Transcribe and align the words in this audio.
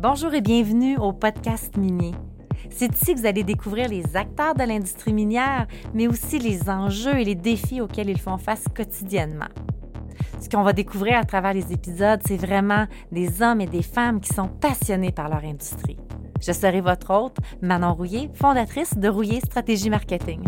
Bonjour 0.00 0.32
et 0.32 0.40
bienvenue 0.40 0.96
au 0.96 1.12
podcast 1.12 1.76
minier. 1.76 2.12
C'est 2.70 2.94
ici 2.94 3.14
que 3.14 3.18
vous 3.18 3.26
allez 3.26 3.42
découvrir 3.42 3.88
les 3.88 4.16
acteurs 4.16 4.54
de 4.54 4.62
l'industrie 4.62 5.12
minière, 5.12 5.66
mais 5.92 6.06
aussi 6.06 6.38
les 6.38 6.70
enjeux 6.70 7.18
et 7.18 7.24
les 7.24 7.34
défis 7.34 7.80
auxquels 7.80 8.08
ils 8.08 8.20
font 8.20 8.38
face 8.38 8.62
quotidiennement. 8.76 9.48
Ce 10.40 10.48
qu'on 10.48 10.62
va 10.62 10.72
découvrir 10.72 11.18
à 11.18 11.24
travers 11.24 11.52
les 11.52 11.72
épisodes, 11.72 12.20
c'est 12.24 12.36
vraiment 12.36 12.86
des 13.10 13.42
hommes 13.42 13.60
et 13.60 13.66
des 13.66 13.82
femmes 13.82 14.20
qui 14.20 14.32
sont 14.32 14.46
passionnés 14.46 15.10
par 15.10 15.28
leur 15.28 15.42
industrie. 15.42 15.98
Je 16.40 16.52
serai 16.52 16.80
votre 16.80 17.12
hôte, 17.12 17.38
Manon 17.60 17.92
Rouillé, 17.92 18.30
fondatrice 18.34 18.96
de 18.96 19.08
Rouillé 19.08 19.40
Stratégie 19.40 19.90
Marketing. 19.90 20.44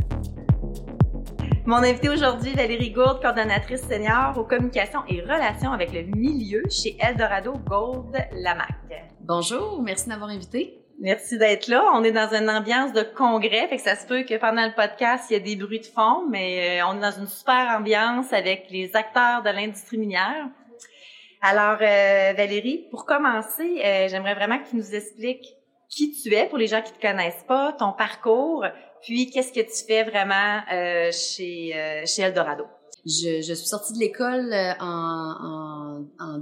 Mon 1.66 1.78
invité 1.78 2.08
aujourd'hui, 2.08 2.54
Valérie 2.54 2.92
Gourde, 2.92 3.20
coordonnatrice 3.20 3.82
senior 3.82 4.38
aux 4.38 4.44
communications 4.44 5.02
et 5.08 5.20
relations 5.22 5.72
avec 5.72 5.92
le 5.92 6.02
milieu 6.02 6.62
chez 6.70 6.96
Eldorado 7.00 7.54
Gold 7.66 8.16
Lamac. 8.32 9.09
Bonjour, 9.24 9.82
merci 9.82 10.08
d'avoir 10.08 10.30
invité. 10.30 10.80
Merci 10.98 11.38
d'être 11.38 11.68
là. 11.68 11.84
On 11.94 12.02
est 12.04 12.12
dans 12.12 12.32
une 12.34 12.50
ambiance 12.50 12.92
de 12.92 13.02
congrès, 13.02 13.68
fait 13.68 13.76
que 13.76 13.82
ça 13.82 13.96
se 13.96 14.06
peut 14.06 14.22
que 14.22 14.36
pendant 14.38 14.66
le 14.66 14.74
podcast, 14.74 15.26
il 15.30 15.34
y 15.34 15.36
a 15.36 15.40
des 15.40 15.56
bruits 15.56 15.80
de 15.80 15.86
fond, 15.86 16.26
mais 16.28 16.80
euh, 16.80 16.86
on 16.86 16.96
est 16.96 17.00
dans 17.00 17.20
une 17.20 17.26
super 17.26 17.74
ambiance 17.78 18.32
avec 18.32 18.66
les 18.70 18.94
acteurs 18.96 19.42
de 19.42 19.50
l'industrie 19.50 19.98
minière. 19.98 20.48
Alors, 21.42 21.78
euh, 21.80 22.32
Valérie, 22.34 22.86
pour 22.90 23.04
commencer, 23.04 23.82
euh, 23.84 24.08
j'aimerais 24.08 24.34
vraiment 24.34 24.58
que 24.58 24.68
tu 24.68 24.76
nous 24.76 24.94
expliques 24.94 25.46
qui 25.88 26.12
tu 26.12 26.34
es 26.34 26.46
pour 26.46 26.58
les 26.58 26.66
gens 26.66 26.82
qui 26.82 26.92
te 26.92 27.00
connaissent 27.00 27.44
pas, 27.46 27.72
ton 27.72 27.92
parcours, 27.92 28.64
puis 29.02 29.30
qu'est-ce 29.30 29.52
que 29.52 29.60
tu 29.60 29.86
fais 29.86 30.04
vraiment 30.04 30.60
chez, 31.10 32.04
chez 32.06 32.22
Eldorado. 32.22 32.64
Je, 33.04 33.42
je 33.42 33.54
suis 33.54 33.66
sortie 33.66 33.94
de 33.94 33.98
l'école 33.98 34.52
en, 34.80 34.84
en, 34.86 35.59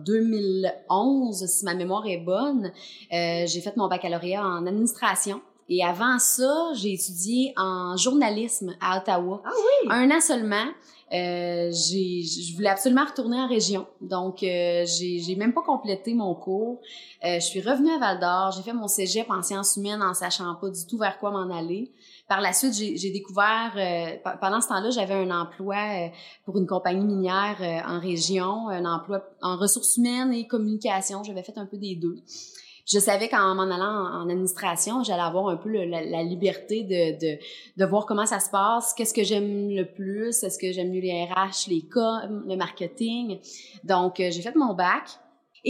2011, 0.04 1.46
si 1.46 1.64
ma 1.64 1.74
mémoire 1.74 2.06
est 2.06 2.18
bonne. 2.18 2.72
Euh, 3.12 3.44
j'ai 3.46 3.60
fait 3.60 3.76
mon 3.76 3.88
baccalauréat 3.88 4.44
en 4.44 4.66
administration. 4.66 5.40
Et 5.68 5.84
avant 5.84 6.18
ça, 6.18 6.72
j'ai 6.74 6.94
étudié 6.94 7.52
en 7.56 7.96
journalisme 7.96 8.74
à 8.80 8.98
Ottawa. 8.98 9.42
Ah 9.44 9.50
oui? 9.54 9.88
Un 9.90 10.10
an 10.10 10.20
seulement. 10.20 10.66
Euh, 11.12 11.70
j'ai, 11.72 12.22
je 12.22 12.54
voulais 12.54 12.68
absolument 12.68 13.06
retourner 13.06 13.38
en 13.38 13.48
région, 13.48 13.86
donc 14.02 14.42
euh, 14.42 14.84
j'ai, 14.84 15.20
j'ai 15.20 15.36
même 15.36 15.54
pas 15.54 15.62
complété 15.62 16.12
mon 16.12 16.34
cours. 16.34 16.82
Euh, 17.24 17.36
je 17.36 17.46
suis 17.46 17.62
revenue 17.62 17.90
à 17.92 17.98
Val 17.98 18.20
d'Or, 18.20 18.52
j'ai 18.52 18.62
fait 18.62 18.74
mon 18.74 18.88
cégep 18.88 19.30
en 19.30 19.42
sciences 19.42 19.76
humaines 19.76 20.02
en 20.02 20.12
sachant 20.12 20.54
pas 20.56 20.68
du 20.68 20.86
tout 20.86 20.98
vers 20.98 21.18
quoi 21.18 21.30
m'en 21.30 21.48
aller. 21.56 21.90
Par 22.28 22.40
la 22.40 22.52
suite, 22.52 22.74
j'ai, 22.74 23.10
découvert, 23.10 23.72
euh, 23.76 24.34
pendant 24.40 24.60
ce 24.60 24.68
temps-là, 24.68 24.90
j'avais 24.90 25.14
un 25.14 25.30
emploi 25.30 25.76
euh, 25.76 26.08
pour 26.44 26.58
une 26.58 26.66
compagnie 26.66 27.04
minière 27.04 27.56
en 27.86 27.98
région, 27.98 28.68
un 28.68 28.84
emploi 28.84 29.24
en 29.40 29.56
ressources 29.56 29.96
humaines 29.96 30.32
et 30.34 30.46
communication. 30.46 31.22
J'avais 31.24 31.42
fait 31.42 31.56
un 31.56 31.66
peu 31.66 31.78
des 31.78 31.96
deux 31.96 32.22
je 32.90 32.98
savais 32.98 33.28
qu'en 33.28 33.54
m'en 33.54 33.64
allant 33.64 34.22
en, 34.22 34.28
administration, 34.30 35.02
j'allais 35.02 35.22
avoir 35.22 35.48
un 35.48 35.56
peu 35.56 35.70
la, 35.70 36.22
liberté 36.22 36.84
de, 36.84 37.18
de, 37.18 37.38
de, 37.76 37.84
voir 37.84 38.06
comment 38.06 38.24
ça 38.24 38.40
se 38.40 38.48
passe, 38.48 38.94
qu'est-ce 38.94 39.12
que 39.12 39.22
j'aime 39.22 39.68
le 39.70 39.84
plus, 39.84 40.42
est-ce 40.42 40.58
que 40.58 40.72
j'aime 40.72 40.90
mieux 40.90 41.00
les 41.00 41.24
RH, 41.24 41.68
les 41.68 41.82
com, 41.82 42.44
le 42.48 42.56
marketing. 42.56 43.38
Donc, 43.84 44.20
euh, 44.20 44.30
j'ai 44.30 44.40
fait 44.40 44.54
mon 44.54 44.72
bac. 44.72 45.04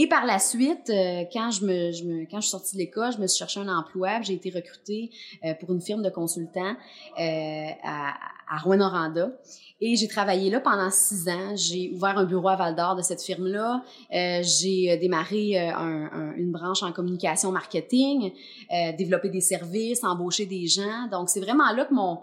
Et 0.01 0.07
par 0.07 0.25
la 0.25 0.39
suite, 0.39 0.89
euh, 0.89 1.25
quand 1.33 1.51
je 1.51 1.65
me, 1.65 1.91
je 1.91 2.03
me, 2.05 2.21
quand 2.21 2.37
je 2.37 2.47
suis 2.47 2.51
sortie 2.51 2.75
de 2.77 2.81
l'école, 2.83 3.11
je 3.11 3.17
me 3.17 3.27
suis 3.27 3.37
cherché 3.37 3.59
un 3.59 3.67
emploi. 3.67 4.21
J'ai 4.21 4.33
été 4.33 4.49
recrutée 4.49 5.11
euh, 5.43 5.53
pour 5.59 5.73
une 5.73 5.81
firme 5.81 6.01
de 6.01 6.09
consultants 6.09 6.75
à, 7.17 8.13
à 8.49 8.57
Rouen-Noranda. 8.63 9.31
Et 9.81 9.95
j'ai 9.95 10.09
travaillé 10.09 10.49
là 10.49 10.59
pendant 10.59 10.89
six 10.91 11.29
ans. 11.29 11.55
J'ai 11.55 11.91
ouvert 11.93 12.17
un 12.17 12.25
bureau 12.25 12.49
à 12.49 12.55
Val 12.57 12.75
d'Or 12.75 12.95
de 12.97 13.01
cette 13.01 13.21
firme-là. 13.21 13.81
Euh, 14.13 14.41
j'ai 14.43 14.91
euh, 14.91 14.97
démarré 14.97 15.57
euh, 15.57 15.73
un, 15.73 16.33
une 16.35 16.51
branche 16.51 16.83
en 16.83 16.91
communication 16.91 17.51
marketing, 17.51 18.31
euh, 18.73 18.91
développé 18.97 19.29
des 19.29 19.39
services, 19.39 20.03
embauché 20.03 20.45
des 20.45 20.67
gens. 20.67 21.07
Donc, 21.09 21.29
c'est 21.29 21.39
vraiment 21.39 21.71
là 21.71 21.85
que 21.85 21.93
mon, 21.93 22.19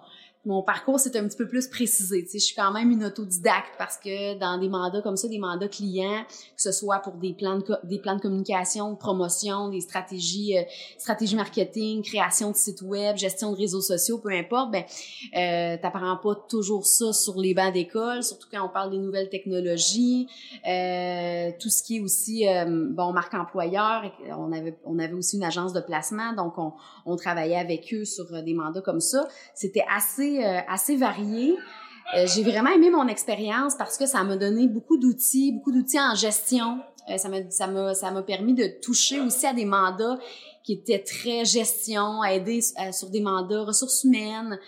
mon 0.46 0.62
parcours 0.62 1.00
c'est 1.00 1.16
un 1.16 1.26
petit 1.26 1.36
peu 1.36 1.48
plus 1.48 1.66
précisé. 1.66 2.22
Tu 2.24 2.30
sais, 2.30 2.38
je 2.38 2.44
suis 2.44 2.54
quand 2.54 2.72
même 2.72 2.90
une 2.90 3.04
autodidacte 3.04 3.74
parce 3.78 3.96
que 3.98 4.38
dans 4.38 4.58
des 4.58 4.68
mandats 4.68 5.02
comme 5.02 5.16
ça, 5.16 5.28
des 5.28 5.38
mandats 5.38 5.68
clients, 5.68 6.24
que 6.28 6.62
ce 6.62 6.72
soit 6.72 7.00
pour 7.00 7.14
des 7.14 7.34
plans 7.34 7.58
de, 7.58 7.64
des 7.84 7.98
plans 7.98 8.16
de 8.16 8.20
communication, 8.20 8.94
promotion, 8.94 9.68
des 9.68 9.80
stratégies, 9.80 10.56
euh, 10.56 11.34
marketing, 11.36 12.02
création 12.02 12.52
de 12.52 12.56
sites 12.56 12.82
web, 12.82 13.16
gestion 13.16 13.52
de 13.52 13.56
réseaux 13.56 13.80
sociaux, 13.80 14.18
peu 14.18 14.30
importe, 14.30 14.70
ben 14.70 14.84
euh, 15.36 15.76
t'apprends 15.82 16.16
pas 16.16 16.34
toujours 16.48 16.86
ça 16.86 17.12
sur 17.12 17.38
les 17.40 17.52
bancs 17.52 17.72
d'école, 17.72 18.22
surtout 18.22 18.48
quand 18.50 18.64
on 18.64 18.68
parle 18.68 18.90
des 18.90 18.98
nouvelles 18.98 19.28
technologies, 19.28 20.28
euh, 20.66 21.50
tout 21.58 21.68
ce 21.68 21.82
qui 21.82 21.96
est 21.96 22.00
aussi 22.00 22.46
euh, 22.46 22.86
bon 22.90 23.12
marque 23.12 23.34
employeur. 23.34 24.04
On 24.28 24.52
avait 24.52 24.78
on 24.84 24.98
avait 24.98 25.14
aussi 25.14 25.36
une 25.36 25.44
agence 25.44 25.72
de 25.72 25.80
placement, 25.80 26.32
donc 26.34 26.56
on, 26.58 26.72
on 27.04 27.16
travaillait 27.16 27.58
avec 27.58 27.92
eux 27.92 28.04
sur 28.04 28.42
des 28.42 28.54
mandats 28.54 28.80
comme 28.80 29.00
ça. 29.00 29.26
C'était 29.54 29.84
assez 29.94 30.35
euh, 30.44 30.60
assez, 30.68 30.96
varié. 30.96 31.56
Euh, 32.16 32.26
j'ai 32.26 32.42
vraiment 32.42 32.70
aimé 32.70 32.90
mon 32.90 33.08
expérience 33.08 33.74
parce 33.76 33.98
que 33.98 34.06
ça 34.06 34.22
m'a 34.24 34.36
donné 34.36 34.68
beaucoup 34.68 34.96
d'outils, 34.96 35.52
beaucoup 35.52 35.72
d'outils 35.72 36.00
en 36.00 36.14
gestion. 36.14 36.80
Euh, 37.10 37.16
ça 37.16 38.10
m'a 38.10 38.22
permis 38.22 38.54
de 38.54 38.66
toucher 38.80 39.20
aussi 39.20 39.46
à 39.46 39.52
des 39.52 39.64
mandats 39.64 40.18
qui 40.64 40.74
étaient 40.74 41.02
très 41.02 41.44
gestion, 41.44 42.24
aider 42.24 42.60
sur 42.92 43.10
des 43.10 43.20
mandats 43.20 43.62
ressources 43.62 44.04
humaines. 44.04 44.58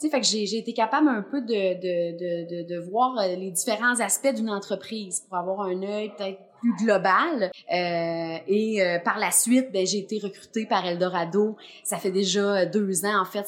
Tu 0.00 0.06
sais, 0.06 0.10
fait 0.10 0.20
que 0.20 0.26
j'ai 0.26 0.58
été 0.58 0.72
capable 0.72 1.08
un 1.08 1.22
peu 1.22 1.40
de, 1.40 1.46
de, 1.74 2.62
de, 2.62 2.68
de, 2.68 2.88
voir 2.88 3.16
les 3.26 3.50
différents 3.50 3.98
aspects 3.98 4.32
d'une 4.32 4.50
entreprise 4.50 5.24
pour 5.28 5.36
avoir 5.36 5.62
un 5.62 5.82
œil 5.82 6.12
peut-être 6.16 6.38
plus 6.60 6.74
global. 6.76 7.50
Euh, 7.72 8.38
et 8.46 8.82
euh, 8.82 8.98
par 8.98 9.18
la 9.18 9.30
suite, 9.30 9.72
ben, 9.72 9.86
j'ai 9.86 9.98
été 9.98 10.18
recrutée 10.18 10.66
par 10.66 10.86
Eldorado. 10.86 11.56
Ça 11.84 11.96
fait 11.96 12.10
déjà 12.10 12.66
deux 12.66 13.04
ans, 13.04 13.20
en 13.20 13.24
fait, 13.24 13.46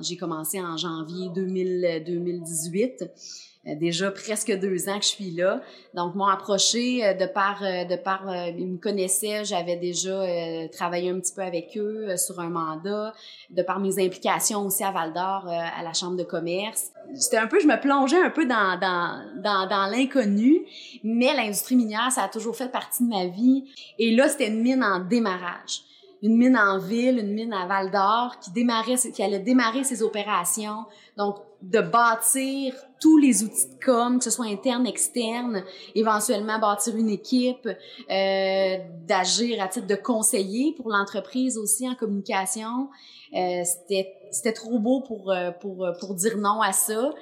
j'ai 0.00 0.16
commencé 0.16 0.60
en 0.60 0.76
janvier 0.76 1.28
2000, 1.34 2.04
2018. 2.06 3.04
Euh, 3.66 3.74
déjà 3.76 4.10
presque 4.10 4.52
deux 4.58 4.88
ans 4.88 4.98
que 4.98 5.04
je 5.04 5.10
suis 5.10 5.30
là. 5.30 5.60
Donc, 5.94 6.14
m'ont 6.14 6.26
approché 6.26 7.04
euh, 7.04 7.14
de 7.14 7.26
par, 7.26 7.62
euh, 7.62 7.84
de 7.84 7.96
par, 7.96 8.22
ils 8.48 8.66
me 8.66 8.78
connaissaient, 8.78 9.44
j'avais 9.44 9.76
déjà 9.76 10.24
travaillé 10.72 11.10
un 11.10 11.18
petit 11.20 11.32
peu 11.34 11.42
avec 11.42 11.76
eux 11.76 12.16
sur 12.16 12.40
un 12.40 12.50
mandat, 12.50 13.12
de 13.50 13.62
par 13.62 13.80
mes 13.80 14.04
implications 14.04 14.66
aussi 14.66 14.84
à 14.84 14.90
Val 14.90 15.12
d'Or, 15.12 15.48
à 15.48 15.82
la 15.82 15.92
Chambre 15.92 16.16
de 16.16 16.24
commerce. 16.24 16.90
C'était 17.14 17.38
un 17.38 17.46
peu, 17.46 17.60
je 17.60 17.66
me 17.66 17.80
plongeais 17.80 18.20
un 18.20 18.30
peu 18.30 18.46
dans, 18.46 18.78
dans, 18.78 19.22
dans, 19.42 19.68
dans 19.68 19.86
l'inconnu, 19.90 20.66
mais 21.02 21.34
l'industrie 21.34 21.76
minière, 21.76 22.10
ça 22.10 22.24
a 22.24 22.28
toujours 22.28 22.56
fait 22.56 22.70
partie 22.70 23.04
de 23.04 23.08
ma 23.08 23.26
vie. 23.26 23.64
Et 23.98 24.14
là, 24.14 24.28
c'était 24.28 24.48
une 24.48 24.62
mine 24.62 24.82
en 24.82 25.00
démarrage 25.00 25.82
une 26.24 26.38
mine 26.38 26.56
en 26.56 26.78
ville, 26.78 27.18
une 27.18 27.34
mine 27.34 27.52
à 27.52 27.66
Val 27.66 27.90
d'Or 27.90 28.38
qui 28.40 28.50
démarrait, 28.50 28.96
qui 28.96 29.22
allait 29.22 29.40
démarrer 29.40 29.84
ses 29.84 30.02
opérations. 30.02 30.86
Donc, 31.18 31.36
de 31.70 31.80
bâtir 31.80 32.74
tous 33.00 33.16
les 33.18 33.42
outils 33.42 33.68
de 33.68 33.84
com, 33.84 34.18
que 34.18 34.24
ce 34.24 34.30
soit 34.30 34.46
interne, 34.46 34.86
externe, 34.86 35.64
éventuellement 35.94 36.58
bâtir 36.58 36.96
une 36.96 37.08
équipe, 37.08 37.66
euh, 37.66 38.76
d'agir 39.06 39.62
à 39.62 39.68
titre 39.68 39.86
de 39.86 39.94
conseiller 39.94 40.74
pour 40.76 40.90
l'entreprise 40.90 41.56
aussi 41.58 41.88
en 41.88 41.94
communication. 41.94 42.88
Euh, 43.34 43.62
c'était 43.64 44.52
trop 44.52 44.78
beau 44.78 45.00
pour 45.00 45.30
euh, 45.30 45.50
pour 45.52 45.86
pour 46.00 46.14
dire 46.14 46.36
non 46.36 46.60
à 46.60 46.72
ça. 46.72 47.12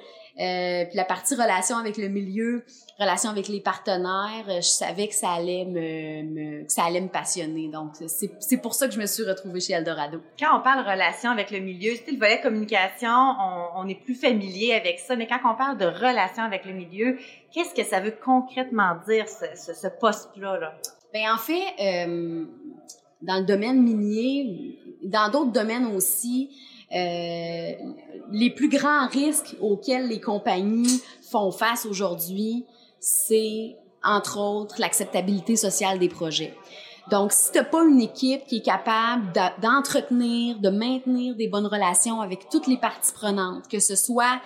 Euh, 0.41 0.87
puis 0.87 0.97
la 0.97 1.04
partie 1.04 1.34
relation 1.34 1.76
avec 1.76 1.98
le 1.98 2.09
milieu, 2.09 2.65
relation 2.98 3.28
avec 3.28 3.48
les 3.48 3.60
partenaires, 3.60 4.47
euh, 4.48 4.56
je 4.56 4.69
savais 4.69 5.06
que 5.09 5.15
ça 5.15 5.31
allait 5.31 5.66
me, 5.66 6.22
me 6.22 6.65
que 6.65 6.72
ça 6.72 6.84
allait 6.84 7.03
me 7.03 7.09
passionner. 7.09 7.69
Donc 7.69 7.91
c'est 8.06 8.56
pour 8.56 8.72
ça 8.72 8.88
que 8.88 8.94
je 8.94 8.98
me 8.98 9.04
suis 9.06 9.25
retrouvée 9.25 9.60
chez 9.60 9.75
Eldorado. 9.75 10.22
Quand 10.38 10.59
on 10.59 10.62
parle 10.62 10.88
relation 10.88 11.31
avec 11.31 11.50
le 11.50 11.59
milieu, 11.59 11.92
c'est 11.97 12.12
le 12.12 12.19
volet 12.19 12.41
communication, 12.41 13.10
on, 13.10 13.66
on 13.76 13.88
est 13.88 14.03
plus 14.03 14.15
familier 14.15 14.72
avec 14.72 15.00
ça, 15.00 15.16
mais 15.16 15.26
quand 15.26 15.41
on 15.44 15.54
parle 15.54 15.76
de 15.76 15.87
relation 15.87 16.44
avec 16.44 16.65
le 16.65 16.72
milieu, 16.72 17.19
qu'est-ce 17.53 17.75
que 17.75 17.84
ça 17.84 18.00
veut 18.00 18.15
concrètement 18.25 18.97
dire 19.06 19.26
ce, 19.28 19.44
ce, 19.54 19.75
ce 19.75 19.88
poste-là? 19.88 20.59
Là? 20.59 20.75
Ben 21.12 21.31
en 21.31 21.37
fait, 21.37 21.75
euh, 21.78 22.47
dans 23.21 23.37
le 23.37 23.45
domaine 23.45 23.83
minier, 23.83 24.78
dans 25.03 25.30
d'autres 25.30 25.53
domaines 25.53 25.95
aussi, 25.95 26.51
euh, 26.94 27.72
les 28.30 28.50
plus 28.50 28.68
grands 28.68 29.09
risques 29.09 29.56
auxquels 29.60 30.09
les 30.09 30.21
compagnies 30.21 31.00
font 31.30 31.50
face 31.50 31.86
aujourd'hui, 31.86 32.66
c'est 33.00 33.77
entre 34.04 34.39
autres 34.39 34.80
l'acceptabilité 34.80 35.56
sociale 35.56 35.98
des 35.98 36.09
projets. 36.09 36.54
Donc, 37.10 37.33
si 37.33 37.50
tu 37.50 37.59
n'as 37.59 37.65
pas 37.65 37.83
une 37.83 38.00
équipe 38.00 38.47
qui 38.47 38.59
est 38.59 38.65
capable 38.65 39.33
d'entretenir, 39.60 40.59
de 40.60 40.68
maintenir 40.68 41.34
des 41.34 41.48
bonnes 41.48 41.66
relations 41.66 42.21
avec 42.21 42.48
toutes 42.48 42.66
les 42.66 42.77
parties 42.77 43.12
prenantes, 43.12 43.68
que 43.68 43.80
ce 43.80 43.97
soit 43.97 44.41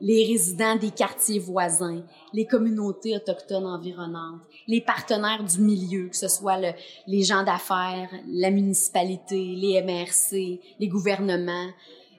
les 0.00 0.26
résidents 0.26 0.76
des 0.76 0.90
quartiers 0.90 1.38
voisins, 1.38 2.02
les 2.32 2.46
communautés 2.46 3.16
autochtones 3.16 3.66
environnantes, 3.66 4.42
les 4.66 4.80
partenaires 4.80 5.44
du 5.44 5.60
milieu, 5.60 6.08
que 6.08 6.16
ce 6.16 6.28
soit 6.28 6.58
le, 6.58 6.72
les 7.06 7.22
gens 7.22 7.44
d'affaires, 7.44 8.10
la 8.28 8.50
municipalité, 8.50 9.54
les 9.56 9.82
MRC, 9.82 10.60
les 10.78 10.88
gouvernements. 10.88 11.68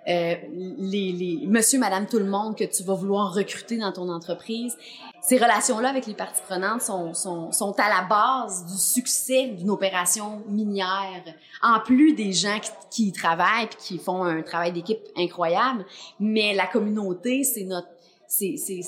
Euh, 0.07 0.35
les, 0.77 1.11
les 1.11 1.47
monsieur, 1.47 1.79
madame, 1.79 2.05
tout 2.05 2.19
le 2.19 2.25
monde 2.25 2.55
que 2.55 2.63
tu 2.63 2.83
vas 2.83 2.93
vouloir 2.93 3.33
recruter 3.33 3.77
dans 3.77 3.91
ton 3.91 4.09
entreprise. 4.09 4.77
Ces 5.21 5.37
relations-là 5.37 5.89
avec 5.89 6.05
les 6.05 6.13
parties 6.13 6.41
prenantes 6.47 6.81
sont, 6.81 7.15
sont, 7.15 7.51
sont 7.51 7.73
à 7.79 7.89
la 7.89 8.07
base 8.07 8.65
du 8.67 8.77
succès 8.77 9.47
d'une 9.47 9.71
opération 9.71 10.43
minière. 10.47 11.23
En 11.63 11.79
plus 11.79 12.13
des 12.13 12.31
gens 12.31 12.59
qui, 12.59 12.69
qui 12.91 13.07
y 13.07 13.11
travaillent 13.11 13.67
puis 13.67 13.77
qui 13.79 13.97
font 13.97 14.23
un 14.23 14.43
travail 14.43 14.71
d'équipe 14.71 14.99
incroyable, 15.17 15.83
mais 16.19 16.53
la 16.53 16.67
communauté, 16.67 17.43
c'est 17.43 17.63
notre 17.63 17.94
c'est, 18.27 18.55
c'est, 18.57 18.81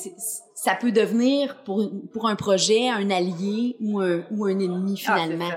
ça 0.57 0.73
peut 0.73 0.91
devenir 0.91 1.57
pour, 1.63 1.91
pour 2.11 2.27
un 2.27 2.35
projet 2.35 2.89
un 2.89 3.11
allié 3.11 3.75
ou 3.79 3.99
un, 3.99 4.23
ou 4.31 4.45
un 4.45 4.57
ennemi 4.57 4.99
ah, 5.05 5.13
finalement. 5.13 5.49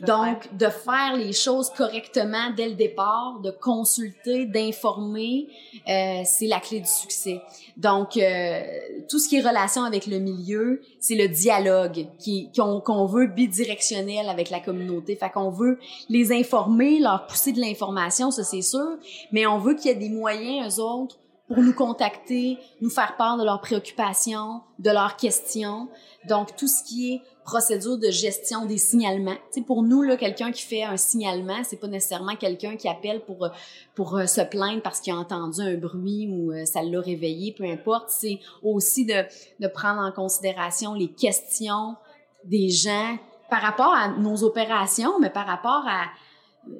Donc, 0.00 0.54
de 0.54 0.66
faire 0.68 1.16
les 1.16 1.32
choses 1.32 1.70
correctement 1.70 2.50
dès 2.54 2.68
le 2.68 2.74
départ, 2.74 3.40
de 3.42 3.50
consulter, 3.50 4.44
d'informer, 4.44 5.48
euh, 5.88 6.20
c'est 6.26 6.46
la 6.46 6.60
clé 6.60 6.80
du 6.80 6.88
succès. 6.88 7.40
Donc, 7.78 8.18
euh, 8.18 8.60
tout 9.08 9.18
ce 9.18 9.30
qui 9.30 9.36
est 9.36 9.40
relation 9.40 9.82
avec 9.82 10.06
le 10.06 10.18
milieu, 10.18 10.82
c'est 11.00 11.14
le 11.14 11.28
dialogue 11.28 12.06
qui, 12.18 12.50
qu'on, 12.54 12.80
qu'on 12.80 13.06
veut 13.06 13.28
bidirectionnel 13.28 14.28
avec 14.28 14.50
la 14.50 14.60
communauté. 14.60 15.16
Fait 15.16 15.30
qu'on 15.30 15.50
veut 15.50 15.78
les 16.10 16.32
informer, 16.32 16.98
leur 16.98 17.26
pousser 17.26 17.52
de 17.52 17.60
l'information, 17.60 18.30
ça 18.30 18.44
c'est 18.44 18.62
sûr, 18.62 18.98
mais 19.32 19.46
on 19.46 19.58
veut 19.58 19.74
qu'il 19.74 19.86
y 19.86 19.94
ait 19.94 19.94
des 19.94 20.10
moyens, 20.10 20.78
eux 20.78 20.82
autres, 20.82 21.16
pour 21.48 21.58
nous 21.58 21.74
contacter, 21.74 22.58
nous 22.80 22.90
faire 22.90 23.16
part 23.16 23.36
de 23.36 23.44
leurs 23.44 23.60
préoccupations, 23.60 24.62
de 24.78 24.90
leurs 24.90 25.16
questions. 25.16 25.88
Donc, 26.26 26.56
tout 26.56 26.66
ce 26.66 26.82
qui 26.82 27.12
est 27.12 27.22
procédure 27.44 27.98
de 27.98 28.10
gestion 28.10 28.64
des 28.64 28.78
signalements. 28.78 29.34
Tu 29.52 29.60
sais, 29.60 29.60
pour 29.60 29.82
nous, 29.82 30.02
là, 30.02 30.16
quelqu'un 30.16 30.50
qui 30.50 30.62
fait 30.62 30.82
un 30.82 30.96
signalement, 30.96 31.62
c'est 31.62 31.76
pas 31.76 31.86
nécessairement 31.86 32.36
quelqu'un 32.36 32.76
qui 32.76 32.88
appelle 32.88 33.20
pour, 33.20 33.48
pour 33.94 34.16
euh, 34.16 34.24
se 34.24 34.40
plaindre 34.40 34.80
parce 34.80 35.00
qu'il 35.00 35.12
a 35.12 35.16
entendu 35.16 35.60
un 35.60 35.76
bruit 35.76 36.26
ou 36.30 36.52
euh, 36.52 36.64
ça 36.64 36.82
l'a 36.82 37.00
réveillé, 37.00 37.52
peu 37.52 37.64
importe. 37.64 38.08
C'est 38.08 38.40
aussi 38.62 39.04
de, 39.04 39.24
de 39.60 39.68
prendre 39.68 40.00
en 40.00 40.10
considération 40.10 40.94
les 40.94 41.08
questions 41.08 41.96
des 42.44 42.70
gens 42.70 43.18
par 43.50 43.60
rapport 43.60 43.94
à 43.94 44.08
nos 44.08 44.42
opérations, 44.42 45.20
mais 45.20 45.30
par 45.30 45.46
rapport 45.46 45.84
à, 45.86 46.06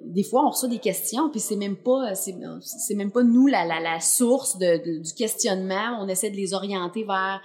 des 0.05 0.23
fois 0.23 0.45
on 0.47 0.51
reçoit 0.51 0.69
des 0.69 0.79
questions 0.79 1.29
puis 1.31 1.41
c'est 1.41 1.57
même 1.57 1.77
pas 1.77 2.15
c'est 2.15 2.95
même 2.95 3.11
pas 3.11 3.23
nous 3.23 3.47
la 3.47 3.65
la, 3.65 3.81
la 3.81 4.01
source 4.01 4.59
de, 4.59 5.01
du 5.01 5.13
questionnement. 5.13 5.99
On 6.01 6.09
essaie 6.09 6.31
de 6.31 6.37
les 6.37 6.55
orienter 6.55 7.05
vers 7.05 7.41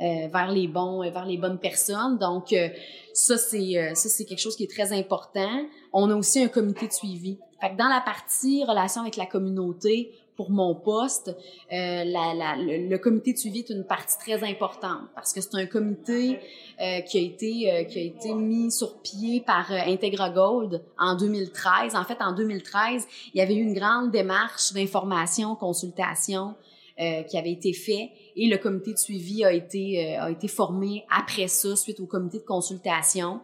euh, 0.00 0.28
vers 0.32 0.50
les 0.50 0.66
bons 0.66 1.02
vers 1.10 1.26
les 1.26 1.36
bonnes 1.36 1.58
personnes. 1.58 2.18
Donc 2.18 2.52
euh, 2.52 2.68
ça 3.12 3.36
c'est 3.36 3.76
euh, 3.76 3.94
ça 3.94 4.08
c'est 4.08 4.24
quelque 4.24 4.40
chose 4.40 4.56
qui 4.56 4.64
est 4.64 4.70
très 4.70 4.92
important. 4.92 5.64
On 5.92 6.10
a 6.10 6.14
aussi 6.14 6.42
un 6.42 6.48
comité 6.48 6.86
de 6.88 6.92
suivi. 6.92 7.38
Fait 7.60 7.72
que 7.72 7.76
dans 7.76 7.88
la 7.88 8.00
partie 8.00 8.64
relation 8.64 9.02
avec 9.02 9.16
la 9.16 9.26
communauté 9.26 10.12
pour 10.40 10.50
mon 10.50 10.74
poste, 10.74 11.36
euh, 11.70 12.04
la, 12.04 12.32
la, 12.32 12.56
le, 12.56 12.96
comité 12.96 13.34
de 13.34 13.38
suivi 13.38 13.58
est 13.58 13.68
une 13.68 13.84
partie 13.84 14.16
très 14.16 14.42
importante 14.42 15.02
parce 15.14 15.34
que 15.34 15.42
c'est 15.42 15.54
un 15.54 15.66
comité 15.66 16.38
euh, 16.80 17.00
qui 17.02 17.18
a 17.18 17.20
été 17.20 17.70
euh, 17.70 17.84
qui 17.84 17.98
a 17.98 18.02
été 18.04 18.32
mis 18.32 18.72
sur 18.72 19.02
pied 19.02 19.42
par 19.42 19.70
Integra 19.70 20.30
Gold 20.30 20.82
en 20.98 21.14
2013. 21.14 21.94
En 21.94 22.04
fait, 22.04 22.16
en 22.22 22.32
2013, 22.32 23.06
il 23.34 23.38
y 23.38 23.42
avait 23.42 23.54
eu 23.54 23.60
une 23.60 23.74
grande 23.74 24.12
démarche 24.12 24.72
d'information, 24.72 25.56
consultation 25.56 26.54
qui 26.96 27.38
avait 27.38 27.52
été 27.52 27.72
fait 27.72 28.10
et 28.42 28.48
le 28.48 28.58
comité 28.58 28.92
de 28.92 28.98
suivi 28.98 29.44
a 29.44 29.52
été 29.52 30.16
a 30.16 30.30
été 30.30 30.48
formé 30.48 31.04
après 31.16 31.46
ça 31.46 31.76
suite 31.76 32.00
au 32.00 32.06
comité 32.06 32.38
de 32.38 32.44
consultation. 32.44 33.40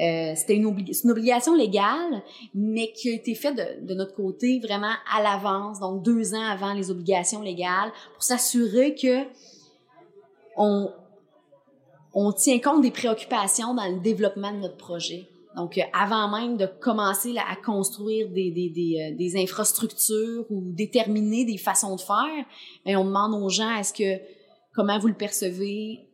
Euh, 0.00 0.32
c'était 0.36 0.54
une, 0.54 0.66
obligation 0.66 1.54
légale, 1.54 2.22
mais 2.54 2.92
qui 2.92 3.10
a 3.10 3.14
été 3.14 3.34
faite 3.34 3.56
de, 3.82 3.94
notre 3.94 4.14
côté 4.14 4.60
vraiment 4.60 4.92
à 5.12 5.20
l'avance, 5.22 5.80
donc 5.80 6.04
deux 6.04 6.34
ans 6.34 6.44
avant 6.44 6.72
les 6.72 6.90
obligations 6.90 7.42
légales, 7.42 7.90
pour 8.14 8.22
s'assurer 8.22 8.94
que 8.94 9.24
on, 10.56 10.92
tient 12.32 12.60
compte 12.60 12.82
des 12.82 12.92
préoccupations 12.92 13.74
dans 13.74 13.88
le 13.88 13.98
développement 14.00 14.52
de 14.52 14.58
notre 14.58 14.76
projet. 14.76 15.28
Donc, 15.56 15.78
euh, 15.78 15.82
avant 15.92 16.28
même 16.28 16.56
de 16.56 16.66
commencer 16.66 17.34
à 17.36 17.56
construire 17.56 18.28
euh, 18.28 18.30
des, 18.30 19.32
infrastructures 19.36 20.44
ou 20.50 20.62
déterminer 20.64 21.44
des 21.44 21.58
façons 21.58 21.96
de 21.96 22.00
faire, 22.00 22.44
bien, 22.86 23.00
on 23.00 23.04
demande 23.04 23.34
aux 23.42 23.48
gens 23.48 23.70
est-ce 23.76 23.92
que 23.92 24.37
comment 24.78 25.00
vous 25.00 25.08
le 25.08 25.14
percevez, 25.14 26.06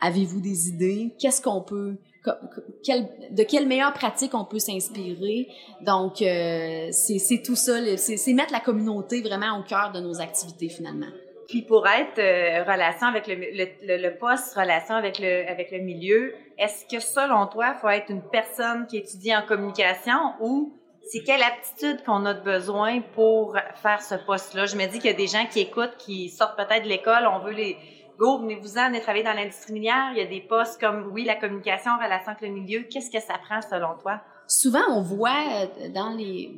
avez-vous 0.00 0.40
des 0.40 0.68
idées, 0.68 1.12
qu'est-ce 1.18 1.42
qu'on 1.42 1.60
peut 1.60 1.96
de 2.24 3.42
quelle 3.42 3.66
meilleure 3.66 3.92
pratique 3.92 4.32
on 4.32 4.44
peut 4.44 4.60
s'inspirer? 4.60 5.48
Donc, 5.80 6.22
euh, 6.22 6.86
c'est 6.92 7.42
tout 7.44 7.56
ça, 7.56 7.80
c'est 7.96 8.32
mettre 8.32 8.52
la 8.52 8.60
communauté 8.60 9.22
vraiment 9.22 9.58
au 9.58 9.64
cœur 9.64 9.90
de 9.90 9.98
nos 9.98 10.20
activités 10.20 10.68
finalement. 10.68 11.10
Puis 11.48 11.62
pour 11.62 11.84
être 11.88 12.20
euh, 12.20 12.62
relation 12.62 13.08
avec 13.08 13.26
le, 13.26 14.18
poste, 14.20 14.54
relation 14.54 14.94
avec 14.94 15.18
le, 15.18 15.50
avec 15.50 15.72
le 15.72 15.80
milieu, 15.80 16.32
est-ce 16.58 16.84
que 16.84 17.02
selon 17.02 17.48
toi, 17.48 17.74
il 17.74 17.80
faut 17.80 17.88
être 17.88 18.08
une 18.08 18.22
personne 18.22 18.86
qui 18.86 18.98
étudie 18.98 19.34
en 19.34 19.42
communication 19.42 20.34
ou 20.40 20.78
c'est 21.10 21.24
quelle 21.24 21.42
aptitude 21.42 22.04
qu'on 22.04 22.24
a 22.26 22.34
besoin 22.34 23.00
pour 23.16 23.56
faire 23.82 24.00
ce 24.00 24.14
poste-là? 24.14 24.66
Je 24.66 24.76
me 24.76 24.86
dis 24.86 25.00
qu'il 25.00 25.10
y 25.10 25.14
a 25.14 25.16
des 25.16 25.26
gens 25.26 25.44
qui 25.50 25.58
écoutent, 25.58 25.96
qui 25.98 26.28
sortent 26.28 26.56
peut-être 26.56 26.84
de 26.84 26.88
l'école, 26.88 27.26
on 27.26 27.40
veut 27.40 27.52
les 27.52 27.76
go, 28.18 28.38
venez-vous-en, 28.38 28.88
venez 28.88 29.00
travailler 29.00 29.24
dans 29.24 29.32
l'industrie 29.32 29.72
minière. 29.72 30.10
Il 30.12 30.18
y 30.18 30.22
a 30.22 30.26
des 30.26 30.40
postes 30.40 30.80
comme, 30.80 31.10
oui, 31.12 31.24
la 31.24 31.36
communication, 31.36 31.92
relation 31.96 32.32
avec 32.32 32.42
le 32.42 32.48
milieu. 32.48 32.82
Qu'est-ce 32.90 33.10
que 33.10 33.20
ça 33.20 33.34
prend 33.38 33.60
selon 33.62 33.96
toi? 34.00 34.20
Souvent, 34.46 34.84
on 34.90 35.02
voit 35.02 35.30
euh, 35.30 35.88
dans 35.88 36.10
les 36.10 36.54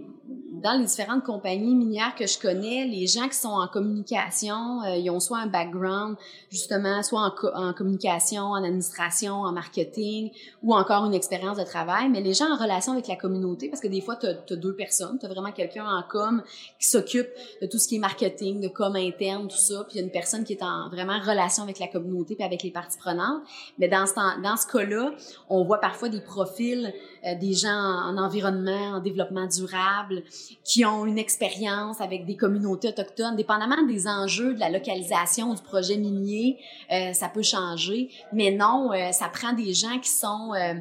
dans 0.65 0.73
les 0.79 0.87
différentes 0.87 1.25
compagnies 1.25 1.75
minières 1.75 2.15
que 2.15 2.27
je 2.27 2.39
connais, 2.39 2.87
les 2.87 3.07
gens 3.07 3.29
qui 3.29 3.37
sont 3.37 3.51
en 3.51 3.69
communication, 3.69 4.83
euh, 4.83 4.97
ils 4.97 5.11
ont 5.11 5.21
soit 5.21 5.37
un 5.37 5.47
background 5.47 6.17
justement, 6.51 7.03
soit 7.03 7.35
en, 7.55 7.75
communication, 7.75 8.45
en 8.45 8.65
administration, 8.65 9.43
en 9.43 9.53
marketing, 9.53 10.31
ou 10.63 10.75
encore 10.75 11.05
une 11.05 11.13
expérience 11.13 11.59
de 11.59 11.65
travail, 11.65 12.09
mais 12.09 12.23
les 12.23 12.33
gens 12.33 12.51
en 12.51 12.57
relation 12.57 12.93
avec 12.93 13.09
la 13.09 13.17
communauté, 13.17 13.69
parce 13.69 13.83
que 13.83 13.89
des 13.89 14.01
fois, 14.01 14.17
tu 14.17 14.27
as, 14.27 14.57
deux 14.57 14.75
personnes, 14.75 15.19
tu 15.19 15.27
as 15.27 15.29
vraiment 15.29 15.53
quelqu'un 15.53 15.85
en 15.85 16.03
com 16.03 16.43
qui 16.81 16.89
s'occupe 16.89 17.29
de 17.61 17.67
tout 17.67 17.79
ce 17.79 17.87
qui 17.87 17.97
est 17.97 17.99
marketing, 17.99 18.63
de 18.63 18.69
com 18.69 18.97
interne, 18.97 19.49
tout 19.49 19.57
ça, 19.57 19.85
puis 19.85 19.97
il 19.97 20.01
y 20.01 20.03
a 20.03 20.05
une 20.07 20.13
personne 20.13 20.45
qui 20.45 20.55
est 20.55 20.63
en 20.63 20.89
vraiment 20.89 21.21
relation 21.21 21.63
avec 21.63 21.79
la 21.79 21.89
communauté 21.89 22.37
puis 22.37 22.45
avec 22.45 22.63
les 22.63 22.71
parties 22.71 22.97
prenantes. 22.97 23.43
Mais 23.79 23.89
dans 23.89 24.07
ce, 24.07 24.15
dans 24.15 24.57
ce 24.57 24.67
cas-là, 24.69 25.11
on 25.51 25.63
voit 25.65 25.81
parfois 25.81 26.09
des 26.09 26.23
profils 26.23 26.95
euh, 27.27 27.35
des 27.35 27.53
gens 27.53 27.69
en, 27.69 28.17
en 28.17 28.25
environnement, 28.25 28.97
en 28.97 29.01
développement 29.01 29.47
durable, 29.47 30.23
qui 30.63 30.85
ont 30.85 31.07
une 31.07 31.19
expérience 31.19 32.01
avec 32.01 32.25
des 32.27 32.37
communautés 32.37 32.89
autochtones, 32.89 33.37
dépendamment 33.37 33.83
des 33.87 34.07
enjeux 34.07 34.55
de 34.55 34.61
la 34.61 34.71
localisation 34.71 35.55
du 35.55 35.63
projet 35.63 35.97
minier, 35.97 36.59
euh, 36.93 37.13
ça 37.13 37.29
peut 37.29 37.43
changer. 37.43 38.11
Mais 38.33 38.51
non, 38.51 38.93
euh, 38.93 39.13
ça 39.13 39.29
prend 39.29 39.53
des 39.53 39.75
gens 39.75 39.99
qui 39.99 40.11
sont 40.11 40.53
euh, 40.55 40.75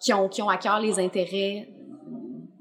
qui 0.00 0.12
ont 0.12 0.28
qui 0.28 0.42
ont 0.42 0.48
à 0.48 0.56
cœur 0.56 0.80
les 0.80 0.98
intérêts 0.98 1.68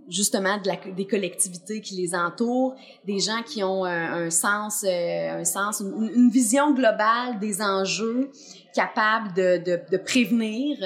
justement 0.08 0.60
des 0.96 1.08
collectivités 1.08 1.82
qui 1.82 1.96
les 1.96 2.14
entourent, 2.14 2.76
des 3.06 3.18
gens 3.18 3.42
qui 3.44 3.64
ont 3.64 3.86
un, 3.86 4.30
sens, 4.30 4.84
un 4.84 5.44
sens, 5.44 5.80
une, 5.80 6.30
vision 6.30 6.76
globale 6.76 7.40
des 7.40 7.60
enjeux, 7.60 8.30
capables 8.76 9.34
de, 9.34 9.82
de 9.92 9.98
prévenir, 9.98 10.78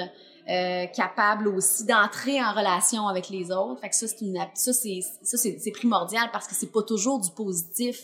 euh, 0.50 0.86
capable 0.86 1.46
aussi 1.48 1.84
d'entrer 1.84 2.42
en 2.42 2.52
relation 2.52 3.06
avec 3.06 3.28
les 3.28 3.52
autres. 3.52 3.80
Fait 3.80 3.88
que 3.88 3.94
ça 3.94 4.08
c'est 4.08 4.20
une 4.22 4.36
ça 4.54 4.72
c'est 4.72 5.00
ça 5.22 5.36
c'est 5.38 5.70
primordial 5.70 6.28
parce 6.32 6.48
que 6.48 6.54
c'est 6.54 6.72
pas 6.72 6.82
toujours 6.82 7.20
du 7.20 7.30
positif. 7.30 7.98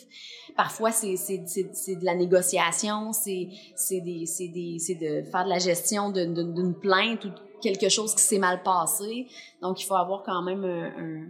Parfois 0.56 0.92
c'est 0.92 1.16
c'est 1.16 1.44
c'est 1.46 1.96
de 1.96 2.04
la 2.04 2.14
négociation, 2.14 3.12
c'est 3.12 3.48
c'est 3.74 4.00
des 4.00 4.26
c'est 4.26 4.48
des 4.48 4.78
c'est 4.78 4.94
de 4.94 5.22
faire 5.28 5.44
de 5.44 5.50
la 5.50 5.58
gestion 5.58 6.10
d'une 6.10 6.74
plainte 6.74 7.24
ou 7.24 7.30
quelque 7.60 7.88
chose 7.88 8.14
qui 8.14 8.22
s'est 8.22 8.38
mal 8.38 8.62
passé. 8.62 9.26
Donc 9.60 9.82
il 9.82 9.84
faut 9.84 9.96
avoir 9.96 10.22
quand 10.22 10.42
même 10.42 10.64
un, 10.64 11.26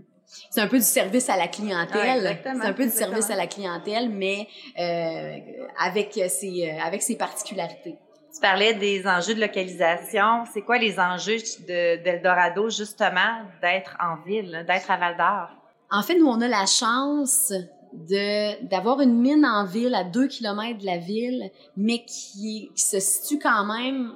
c'est 0.51 0.61
un 0.61 0.69
peu 0.69 0.79
du 0.79 0.85
service 0.85 1.31
à 1.31 1.37
la 1.37 1.49
clientèle. 1.49 2.39
c'est 2.43 2.67
un 2.67 2.73
peu 2.73 2.85
du 2.85 2.91
service 2.91 3.31
à 3.31 3.37
la 3.37 3.47
clientèle, 3.47 4.11
mais 4.11 4.49
euh, 4.79 5.37
avec 5.79 6.21
ses 6.29 6.71
avec 6.85 7.03
ses 7.03 7.17
particularités. 7.17 7.97
Tu 8.37 8.43
parlais 8.43 8.75
des 8.75 9.07
enjeux 9.07 9.35
de 9.35 9.41
localisation. 9.41 10.45
C'est 10.53 10.61
quoi 10.61 10.77
les 10.77 11.01
enjeux 11.01 11.39
d'Eldorado, 11.67 12.69
justement, 12.69 13.41
d'être 13.63 13.97
en 13.99 14.23
ville, 14.27 14.63
d'être 14.69 14.91
à 14.91 14.99
Val 14.99 15.17
d'Or? 15.17 15.49
En 15.91 16.03
fait, 16.03 16.19
nous, 16.19 16.27
on 16.27 16.43
a 16.43 16.49
la 16.49 16.67
chance 16.67 17.51
de 17.95 18.63
d'avoir 18.69 19.01
une 19.01 19.19
mine 19.19 19.47
en 19.47 19.65
ville 19.65 19.95
à 19.95 20.05
deux 20.05 20.27
kilomètres 20.27 20.81
de 20.81 20.85
la 20.85 20.99
ville, 20.99 21.51
mais 21.79 22.05
qui 22.05 22.71
se 22.75 23.01
situe 23.01 23.39
quand 23.39 23.65
même 23.65 24.13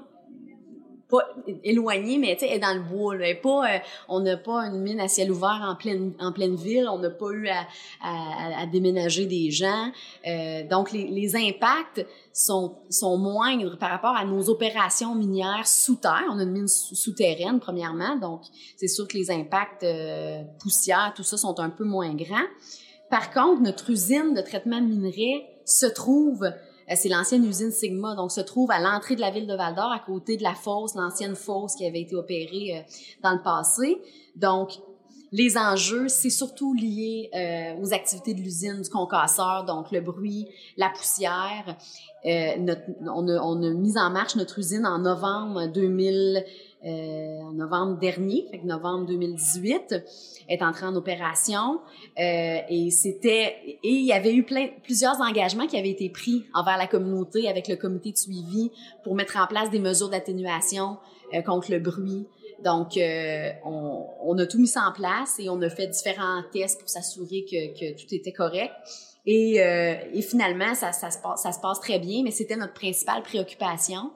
pas 1.11 1.29
éloignée, 1.65 2.19
mais 2.19 2.37
tu 2.37 2.47
sais, 2.47 2.55
est 2.55 2.59
dans 2.59 2.75
le 2.75 2.83
bois. 2.83 3.17
Là. 3.17 3.35
pas, 3.35 3.75
euh, 3.75 3.79
on 4.09 4.21
n'a 4.21 4.37
pas 4.37 4.67
une 4.67 4.81
mine 4.81 5.01
à 5.01 5.09
ciel 5.09 5.31
ouvert 5.31 5.61
en 5.63 5.77
pleine 5.77 6.13
en 6.21 6.33
pleine 6.33 6.55
ville. 6.55 6.89
On 6.91 6.99
n'a 6.99 7.11
pas 7.11 7.31
eu 7.31 7.49
à, 7.49 7.67
à, 8.03 8.63
à, 8.63 8.67
déménager 8.67 9.27
des 9.27 9.51
gens. 9.51 9.91
Euh, 10.27 10.67
donc 10.69 10.93
les, 10.93 11.09
les 11.09 11.37
impacts 11.37 12.07
sont 12.33 12.77
sont 12.89 13.19
moindres 13.19 13.77
par 13.79 13.91
rapport 13.91 14.17
à 14.17 14.25
nos 14.25 14.49
opérations 14.49 15.15
minières 15.15 15.67
sous 15.67 15.97
terre. 15.97 16.25
On 16.31 16.39
a 16.39 16.43
une 16.43 16.53
mine 16.53 16.69
souterraine 16.69 17.61
premièrement, 17.61 18.17
donc 18.17 18.43
c'est 18.77 18.89
sûr 18.89 19.07
que 19.09 19.17
les 19.17 19.31
impacts 19.31 19.83
euh, 19.83 20.43
poussières, 20.61 21.13
tout 21.15 21.23
ça 21.25 21.37
sont 21.37 21.59
un 21.61 21.71
peu 21.71 21.85
moins 21.85 22.15
grands. 22.15 22.49
Par 23.11 23.33
contre, 23.33 23.61
notre 23.63 23.91
usine 23.91 24.35
de 24.35 24.41
traitement 24.41 24.81
de 24.81 24.87
minerais 24.87 25.47
se 25.65 25.87
trouve, 25.87 26.49
c'est 26.97 27.09
l'ancienne 27.09 27.45
usine 27.45 27.71
Sigma, 27.71 28.15
donc 28.15 28.33
se 28.33 28.41
trouve 28.41 28.71
à 28.71 28.81
l'entrée 28.81 29.17
de 29.17 29.21
la 29.21 29.31
ville 29.31 29.47
de 29.47 29.55
Val 29.55 29.75
d'Or, 29.75 29.93
à 29.93 30.01
côté 30.01 30.37
de 30.37 30.43
la 30.43 30.55
fosse, 30.55 30.95
l'ancienne 30.95 31.37
fosse 31.37 31.75
qui 31.77 31.87
avait 31.87 32.01
été 32.01 32.15
opérée 32.15 32.79
euh, 32.79 32.81
dans 33.23 33.33
le 33.33 33.43
passé. 33.43 34.01
Donc, 34.37 34.81
les 35.33 35.57
enjeux, 35.57 36.09
c'est 36.09 36.31
surtout 36.31 36.75
lié 36.75 37.31
euh, 37.35 37.81
aux 37.81 37.93
activités 37.93 38.35
de 38.35 38.41
l'usine 38.41 38.83
du 38.83 38.91
concasseur, 38.91 39.65
donc 39.65 39.93
le 39.93 40.01
bruit, 40.01 40.49
la 40.77 40.91
poussière. 40.91 41.77
Euh, 42.27 42.57
notre, 42.59 42.83
on, 43.03 43.29
a, 43.29 43.41
on, 43.41 43.63
a, 43.63 43.71
mis 43.71 43.97
en 43.97 44.11
marche 44.11 44.35
notre 44.35 44.59
usine 44.59 44.85
en 44.85 44.99
novembre 44.99 45.67
2000, 45.69 46.37
euh, 46.37 46.41
en 46.85 47.53
novembre 47.53 47.99
dernier, 47.99 48.47
fait 48.51 48.59
que 48.59 48.67
novembre 48.67 49.07
2018, 49.07 49.95
est 50.49 50.63
entrée 50.63 50.87
en 50.87 50.97
opération. 50.97 51.81
Euh, 52.19 52.59
et 52.69 52.91
c'était 52.91 53.57
et 53.83 53.89
il 53.89 54.05
y 54.05 54.13
avait 54.13 54.35
eu 54.35 54.45
plein, 54.45 54.69
plusieurs 54.83 55.21
engagements 55.21 55.67
qui 55.67 55.77
avaient 55.77 55.91
été 55.91 56.09
pris 56.09 56.45
envers 56.55 56.79
la 56.79 56.87
communauté 56.87 57.49
avec 57.49 57.69
le 57.69 57.77
comité 57.77 58.13
de 58.13 58.17
suivi 58.17 58.71
pour 59.05 59.15
mettre 59.15 59.37
en 59.37 59.47
place 59.47 59.71
des 59.71 59.79
mesures 59.79 60.09
d'atténuation 60.09 60.99
euh, 61.35 61.43
contre 61.43 61.71
le 61.71 61.79
bruit, 61.79 62.27
donc, 62.65 62.97
euh, 62.97 63.51
on, 63.65 64.07
on, 64.23 64.39
a 64.39 64.47
tout 64.47 64.59
mis 64.59 64.67
ça 64.67 64.83
en 64.87 64.93
place 64.93 65.39
et 65.39 65.49
on 65.49 65.61
a 65.63 65.71
fait 65.71 65.87
différents 65.87 66.43
tests 66.53 66.79
pour 66.79 66.89
s'assurer 66.89 67.45
que, 67.45 67.79
que, 67.79 67.99
tout 67.99 68.15
était 68.15 68.33
correct. 68.33 68.73
Et, 69.27 69.63
euh, 69.63 69.95
et 70.13 70.23
finalement, 70.23 70.75
ça, 70.75 70.93
ça, 70.93 71.11
se 71.11 71.19
passe, 71.19 71.43
ça 71.43 71.53
se 71.53 71.61
passe 71.61 71.81
très 71.81 71.99
bien, 71.99 72.23
mais 72.23 72.31
c'était 72.31 72.57
notre 72.57 72.75
principale 72.75 73.23
préoccupation, 73.23 74.11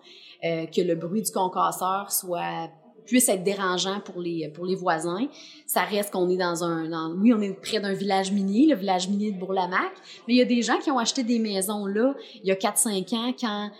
euh, 0.45 0.67
que 0.67 0.81
le 0.81 0.95
bruit 0.95 1.23
du 1.23 1.33
concasseur 1.33 2.11
soit 2.13 2.71
puisse 3.07 3.29
être 3.29 3.45
dérangeant 3.45 4.01
pour 4.01 4.21
les 4.21 4.49
pour 4.49 4.65
les 4.65 4.75
voisins. 4.75 5.29
Ça 5.67 5.83
reste 5.83 6.11
qu'on 6.11 6.29
est 6.31 6.37
dans 6.37 6.65
un 6.65 6.89
dans, 6.89 7.15
oui, 7.15 7.33
on 7.33 7.41
est 7.41 7.53
près 7.53 7.81
d'un 7.81 7.93
village 7.93 8.33
minier, 8.33 8.67
le 8.67 8.77
village 8.77 9.09
minier 9.09 9.33
de 9.33 9.39
Bourlamac, 9.39 9.93
mais 10.27 10.35
il 10.35 10.37
y 10.37 10.43
a 10.43 10.47
des 10.47 10.63
gens 10.63 10.79
qui 10.79 10.91
ont 10.91 10.99
acheté 10.99 11.23
des 11.23 11.39
maisons 11.39 11.87
là 11.87 12.15
il 12.43 12.49
y 12.49 12.53
a 12.53 12.57
4 12.57 12.79
5 12.79 13.13
ans 13.13 13.33
quand 13.39 13.71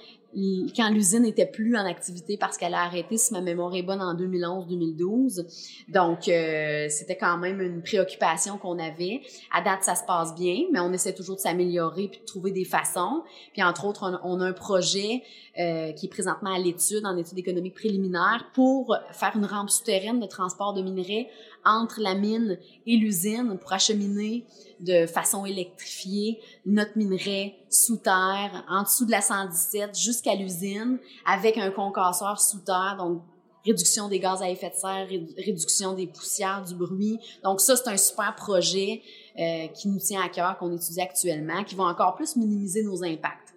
quand 0.77 0.91
l'usine 0.91 1.23
n'était 1.23 1.47
plus 1.47 1.77
en 1.77 1.85
activité 1.85 2.37
parce 2.37 2.57
qu'elle 2.57 2.75
a 2.75 2.83
arrêté, 2.83 3.17
si 3.17 3.33
ma 3.33 3.41
mémoire 3.41 3.75
est 3.75 3.83
bonne, 3.83 4.01
en 4.01 4.15
2011-2012. 4.15 5.45
Donc, 5.89 6.29
euh, 6.29 6.87
c'était 6.89 7.17
quand 7.17 7.39
même 7.39 7.61
une 7.61 7.83
préoccupation 7.83 8.59
qu'on 8.59 8.79
avait. 8.79 9.23
À 9.53 9.63
date, 9.63 9.85
ça 9.85 9.95
se 9.95 10.05
passe 10.05 10.35
bien, 10.35 10.65
mais 10.73 10.81
on 10.81 10.93
essaie 10.93 11.15
toujours 11.15 11.37
de 11.37 11.41
s'améliorer 11.41 12.09
puis 12.09 12.21
de 12.21 12.25
trouver 12.25 12.51
des 12.51 12.65
façons. 12.65 13.23
Puis, 13.53 13.63
entre 13.63 13.87
autres, 13.87 14.21
on, 14.25 14.41
a 14.41 14.45
un 14.45 14.53
projet 14.53 15.23
euh, 15.59 15.93
qui 15.93 16.07
est 16.07 16.11
présentement 16.11 16.55
à 16.55 16.59
l'étude, 16.59 17.07
en 17.07 17.17
étude 17.17 17.39
économique 17.39 17.75
préliminaire, 17.75 18.51
pour 18.55 18.97
faire 19.13 19.33
une 19.37 19.47
rampe 19.47 19.71
souterraine 19.71 20.21
de 20.21 20.27
transport 20.27 20.75
de 20.75 20.83
minerais 20.83 21.29
entre 21.65 22.01
la 22.01 22.15
mine 22.15 22.59
et 22.87 22.97
l'usine 22.97 23.59
pour 23.61 23.73
acheminer 23.73 24.45
de 24.81 25.07
façon 25.07 25.47
électrifiée 25.47 26.41
notre 26.67 26.97
minerai 26.97 27.57
sous 27.71 27.97
terre, 27.97 28.65
en 28.69 28.83
dessous 28.83 29.07
de 29.07 29.11
la 29.11 29.21
117 29.21 29.99
jusqu'à 29.99 30.35
l'usine, 30.35 30.99
avec 31.25 31.59
un 31.59 31.71
concasseur 31.71 32.41
sous 32.41 32.61
terre, 32.61 32.97
donc 32.99 33.23
réduction 33.65 34.09
des 34.09 34.19
gaz 34.19 34.43
à 34.43 34.51
effet 34.51 34.71
de 34.71 34.75
serre, 34.75 35.07
réduction 35.39 35.95
des 35.95 36.07
poussières, 36.07 36.63
du 36.65 36.75
bruit. 36.75 37.19
Donc 37.43 37.61
ça, 37.61 37.77
c'est 37.77 37.89
un 37.89 37.97
super 37.97 38.35
projet 38.37 39.01
euh, 39.39 39.69
qui 39.69 39.89
nous 39.89 39.99
tient 39.99 40.21
à 40.21 40.29
cœur, 40.29 40.59
qu'on 40.59 40.73
étudie 40.73 41.01
actuellement, 41.01 41.65
qui 41.65 41.75
va 41.75 41.85
encore 41.85 42.15
plus 42.15 42.37
minimiser 42.37 42.83
nos 42.83 43.03
impacts. 43.03 43.55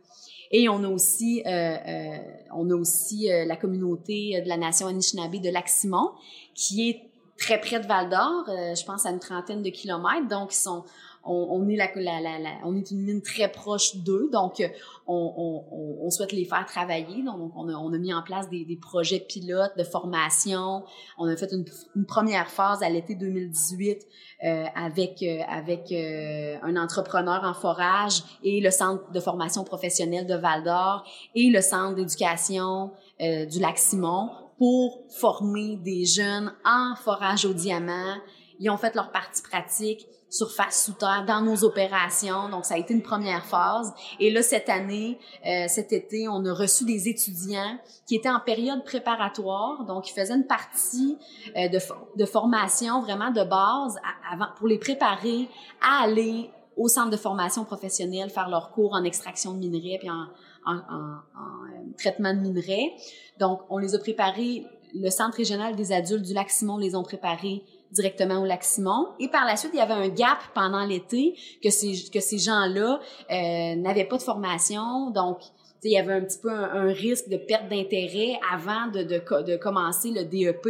Et 0.51 0.69
on 0.69 0.83
a 0.83 0.89
aussi, 0.89 1.43
euh, 1.45 1.49
euh, 1.49 2.17
on 2.53 2.69
a 2.69 2.75
aussi 2.75 3.31
euh, 3.31 3.45
la 3.45 3.57
communauté 3.57 4.41
de 4.41 4.47
la 4.47 4.57
nation 4.57 4.87
Anishinaabe 4.87 5.41
de 5.41 5.49
Lac-Simon, 5.49 6.11
qui 6.53 6.89
est 6.89 7.06
très 7.37 7.59
près 7.59 7.79
de 7.79 7.87
Val 7.87 8.09
d'Or, 8.09 8.45
euh, 8.49 8.75
je 8.75 8.85
pense 8.85 9.05
à 9.05 9.09
une 9.09 9.19
trentaine 9.19 9.61
de 9.61 9.69
kilomètres. 9.69 10.27
Donc, 10.27 10.53
ils 10.53 10.57
sont, 10.57 10.83
on, 11.23 11.67
est 11.67 11.75
la, 11.75 11.89
la, 11.95 12.39
la, 12.39 12.49
on 12.63 12.75
est 12.75 12.89
une 12.91 13.01
mine 13.01 13.21
très 13.21 13.51
proche 13.51 13.97
d'eux, 13.97 14.29
donc 14.31 14.59
euh, 14.59 14.67
on, 15.07 15.63
on, 15.71 16.05
on, 16.05 16.09
souhaite 16.09 16.31
les 16.31 16.45
faire 16.45 16.65
travailler. 16.65 17.23
Donc, 17.23 17.51
on 17.55 17.67
a, 17.69 17.73
on 17.73 17.93
a 17.93 17.97
mis 17.97 18.13
en 18.13 18.21
place 18.21 18.49
des, 18.49 18.65
des, 18.65 18.77
projets 18.77 19.19
pilotes 19.19 19.77
de 19.77 19.83
formation. 19.83 20.83
On 21.17 21.27
a 21.27 21.35
fait 21.35 21.51
une, 21.51 21.65
une 21.95 22.05
première 22.05 22.49
phase 22.49 22.81
à 22.81 22.89
l'été 22.89 23.15
2018 23.15 24.07
euh, 24.43 24.65
avec 24.75 25.23
euh, 25.23 25.41
avec 25.49 25.91
euh, 25.91 26.57
un 26.61 26.75
entrepreneur 26.75 27.43
en 27.43 27.55
forage 27.55 28.21
et 28.43 28.61
le 28.61 28.69
centre 28.69 29.11
de 29.11 29.19
formation 29.19 29.63
professionnelle 29.63 30.27
de 30.27 30.35
Val 30.35 30.63
d'Or 30.63 31.03
et 31.33 31.49
le 31.49 31.61
centre 31.61 31.95
d'éducation 31.95 32.91
du 33.19 33.59
Lac 33.59 33.79
Simon 33.79 34.29
pour 34.57 35.03
former 35.19 35.77
des 35.77 36.05
jeunes 36.05 36.53
en 36.65 36.95
forage 36.95 37.45
au 37.45 37.53
diamant. 37.53 38.15
Ils 38.59 38.69
ont 38.69 38.77
fait 38.77 38.95
leur 38.95 39.11
partie 39.11 39.41
pratique 39.41 40.07
surface 40.29 40.85
sous 40.85 40.93
terre 40.93 41.23
dans 41.25 41.41
nos 41.41 41.63
opérations. 41.63 42.49
Donc, 42.49 42.65
ça 42.65 42.75
a 42.75 42.77
été 42.77 42.93
une 42.93 43.01
première 43.01 43.45
phase. 43.45 43.93
Et 44.19 44.31
là, 44.31 44.41
cette 44.41 44.69
année, 44.69 45.19
euh, 45.45 45.65
cet 45.67 45.93
été, 45.93 46.27
on 46.27 46.43
a 46.45 46.53
reçu 46.53 46.85
des 46.85 47.07
étudiants 47.07 47.77
qui 48.05 48.15
étaient 48.15 48.29
en 48.29 48.39
période 48.39 48.83
préparatoire. 48.83 49.85
Donc, 49.85 50.09
ils 50.09 50.13
faisaient 50.13 50.35
une 50.35 50.47
partie 50.47 51.17
euh, 51.55 51.69
de, 51.69 51.79
de 52.15 52.25
formation 52.25 53.01
vraiment 53.01 53.31
de 53.31 53.43
base 53.43 53.97
avant, 54.31 54.47
pour 54.57 54.67
les 54.67 54.77
préparer 54.77 55.47
à 55.81 56.03
aller 56.03 56.49
au 56.75 56.87
centre 56.87 57.09
de 57.09 57.17
formation 57.17 57.63
professionnelle, 57.65 58.29
faire 58.29 58.49
leurs 58.49 58.71
cours 58.71 58.93
en 58.93 59.03
extraction 59.03 59.53
de 59.53 59.57
minerais 59.57 59.97
puis 59.97 60.09
en, 60.09 60.27
en, 60.67 60.75
en, 60.75 61.15
en 61.35 61.65
euh, 61.65 61.93
traitement 61.97 62.33
de 62.33 62.39
minerais. 62.39 62.91
Donc, 63.39 63.61
on 63.69 63.77
les 63.77 63.95
a 63.95 63.99
préparés, 63.99 64.65
le 64.93 65.09
Centre 65.09 65.37
régional 65.37 65.75
des 65.75 65.91
adultes 65.91 66.25
du 66.25 66.33
Lac 66.33 66.49
Simon 66.49 66.77
les 66.77 66.95
ont 66.95 67.03
préparés 67.03 67.63
directement 67.91 68.41
au 68.41 68.45
lac 68.45 68.63
Simon. 68.63 69.07
Et 69.19 69.29
par 69.29 69.45
la 69.45 69.55
suite, 69.55 69.71
il 69.73 69.77
y 69.77 69.81
avait 69.81 69.93
un 69.93 70.09
gap 70.09 70.39
pendant 70.53 70.85
l'été 70.85 71.35
que 71.63 71.69
ces, 71.69 72.09
que 72.13 72.19
ces 72.19 72.37
gens-là 72.37 72.99
euh, 73.31 73.75
n'avaient 73.75 74.05
pas 74.05 74.17
de 74.17 74.23
formation. 74.23 75.09
Donc, 75.11 75.39
il 75.83 75.91
y 75.91 75.97
avait 75.97 76.13
un 76.13 76.21
petit 76.21 76.39
peu 76.39 76.49
un, 76.49 76.87
risque 76.87 77.29
de 77.29 77.37
perte 77.37 77.69
d'intérêt 77.69 78.39
avant 78.51 78.87
de, 78.87 79.03
de, 79.03 79.43
de, 79.43 79.57
commencer 79.57 80.11
le 80.11 80.23
DEP. 80.23 80.67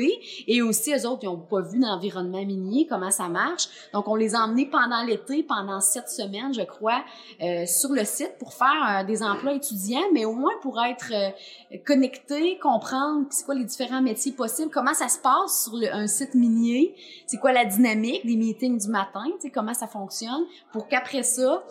Et 0.47 0.61
aussi, 0.61 0.93
eux 0.93 1.07
autres, 1.07 1.21
ils 1.23 1.27
n'ont 1.27 1.37
pas 1.37 1.61
vu 1.61 1.79
l'environnement 1.79 2.43
minier, 2.45 2.87
comment 2.89 3.11
ça 3.11 3.29
marche. 3.29 3.67
Donc, 3.93 4.07
on 4.07 4.15
les 4.15 4.35
a 4.35 4.39
emmenés 4.39 4.65
pendant 4.65 5.03
l'été, 5.03 5.43
pendant 5.43 5.79
sept 5.79 6.09
semaines, 6.09 6.53
je 6.53 6.63
crois, 6.63 7.03
euh, 7.41 7.65
sur 7.65 7.91
le 7.91 8.03
site 8.03 8.33
pour 8.39 8.53
faire 8.53 9.01
euh, 9.01 9.03
des 9.05 9.23
emplois 9.23 9.53
étudiants, 9.53 10.07
mais 10.13 10.25
au 10.25 10.33
moins 10.33 10.53
pour 10.61 10.81
être 10.83 11.11
euh, 11.13 11.77
connectés, 11.85 12.57
comprendre 12.59 13.25
c'est 13.29 13.45
quoi 13.45 13.55
les 13.55 13.65
différents 13.65 14.01
métiers 14.01 14.33
possibles, 14.33 14.71
comment 14.71 14.93
ça 14.93 15.07
se 15.07 15.19
passe 15.19 15.65
sur 15.65 15.79
un 15.91 16.07
site 16.07 16.35
minier, 16.35 16.95
c'est 17.25 17.37
quoi 17.37 17.51
la 17.51 17.65
dynamique 17.65 18.25
des 18.25 18.35
meetings 18.35 18.79
du 18.79 18.89
matin, 18.89 19.23
comment 19.53 19.73
ça 19.73 19.87
fonctionne, 19.87 20.45
pour 20.71 20.87
qu'après 20.87 21.23
ça, 21.23 21.63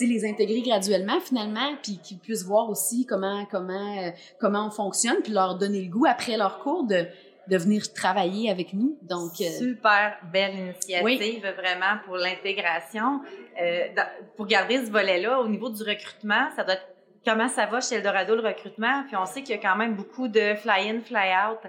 les 0.00 0.24
intégrer 0.24 0.62
graduellement 0.62 1.20
finalement, 1.20 1.76
puis 1.82 1.98
qu'ils 2.02 2.18
puissent 2.18 2.44
voir 2.44 2.68
aussi 2.68 3.06
comment 3.06 3.44
comment 3.50 3.98
euh, 3.98 4.10
comment 4.40 4.66
on 4.66 4.70
fonctionne, 4.70 5.16
puis 5.22 5.32
leur 5.32 5.58
donner 5.58 5.82
le 5.82 5.90
goût 5.90 6.06
après 6.06 6.36
leur 6.36 6.58
cours 6.60 6.84
de 6.84 7.06
de 7.48 7.56
venir 7.56 7.92
travailler 7.92 8.50
avec 8.50 8.72
nous. 8.72 8.98
Donc 9.02 9.32
euh, 9.40 9.44
super 9.58 10.16
belle 10.32 10.54
initiative 10.54 11.42
vraiment 11.56 11.98
pour 12.04 12.16
l'intégration. 12.16 13.20
Euh, 13.60 13.88
pour 14.36 14.46
garder 14.46 14.84
ce 14.84 14.90
volet-là 14.90 15.40
au 15.40 15.48
niveau 15.48 15.68
du 15.68 15.82
recrutement, 15.82 16.48
ça 16.56 16.64
doit 16.64 16.74
être 16.74 16.86
comment 17.24 17.48
ça 17.48 17.66
va 17.66 17.80
chez 17.80 17.96
Eldorado 17.96 18.34
le 18.34 18.42
recrutement? 18.42 19.04
Puis 19.06 19.16
on 19.16 19.26
sait 19.26 19.42
qu'il 19.42 19.54
y 19.54 19.58
a 19.58 19.62
quand 19.62 19.76
même 19.76 19.94
beaucoup 19.94 20.28
de 20.28 20.54
fly-in, 20.54 21.00
fly-out. 21.00 21.60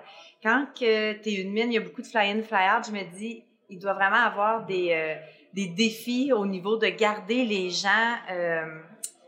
Quand 0.41 0.67
que 0.73 1.13
tu 1.13 1.29
es 1.29 1.33
une 1.41 1.51
mine, 1.51 1.71
il 1.71 1.75
y 1.75 1.77
a 1.77 1.81
beaucoup 1.81 2.01
de 2.01 2.07
fly-in, 2.07 2.41
fly-out. 2.41 2.85
Je 2.87 2.91
me 2.91 3.17
dis, 3.17 3.43
il 3.69 3.79
doit 3.79 3.93
vraiment 3.93 4.15
avoir 4.15 4.65
des 4.65 4.89
euh, 4.91 5.15
des 5.53 5.67
défis 5.67 6.31
au 6.33 6.45
niveau 6.45 6.77
de 6.77 6.87
garder 6.87 7.45
les 7.45 7.69
gens. 7.69 8.15
Euh, 8.31 8.65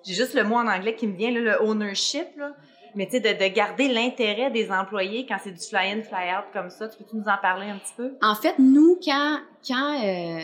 j'ai 0.03 0.13
juste 0.13 0.33
le 0.33 0.43
mot 0.43 0.55
en 0.55 0.67
anglais 0.67 0.95
qui 0.95 1.07
me 1.07 1.15
vient, 1.15 1.31
là, 1.31 1.39
le 1.39 1.61
ownership. 1.61 2.27
Là. 2.37 2.51
Mais 2.95 3.05
tu 3.07 3.11
sais, 3.11 3.19
de, 3.19 3.29
de, 3.29 3.53
garder 3.53 3.87
l'intérêt 3.89 4.49
des 4.51 4.71
employés 4.71 5.25
quand 5.27 5.37
c'est 5.43 5.51
du 5.51 5.61
fly-in, 5.61 6.01
fly-out 6.01 6.45
comme 6.53 6.69
ça. 6.69 6.87
Tu 6.87 6.97
peux-tu 6.97 7.17
nous 7.17 7.27
en 7.27 7.37
parler 7.41 7.67
un 7.67 7.77
petit 7.77 7.93
peu? 7.95 8.13
En 8.21 8.35
fait, 8.35 8.55
nous, 8.57 8.97
quand, 9.03 9.39
quand 9.67 10.01
euh, 10.03 10.39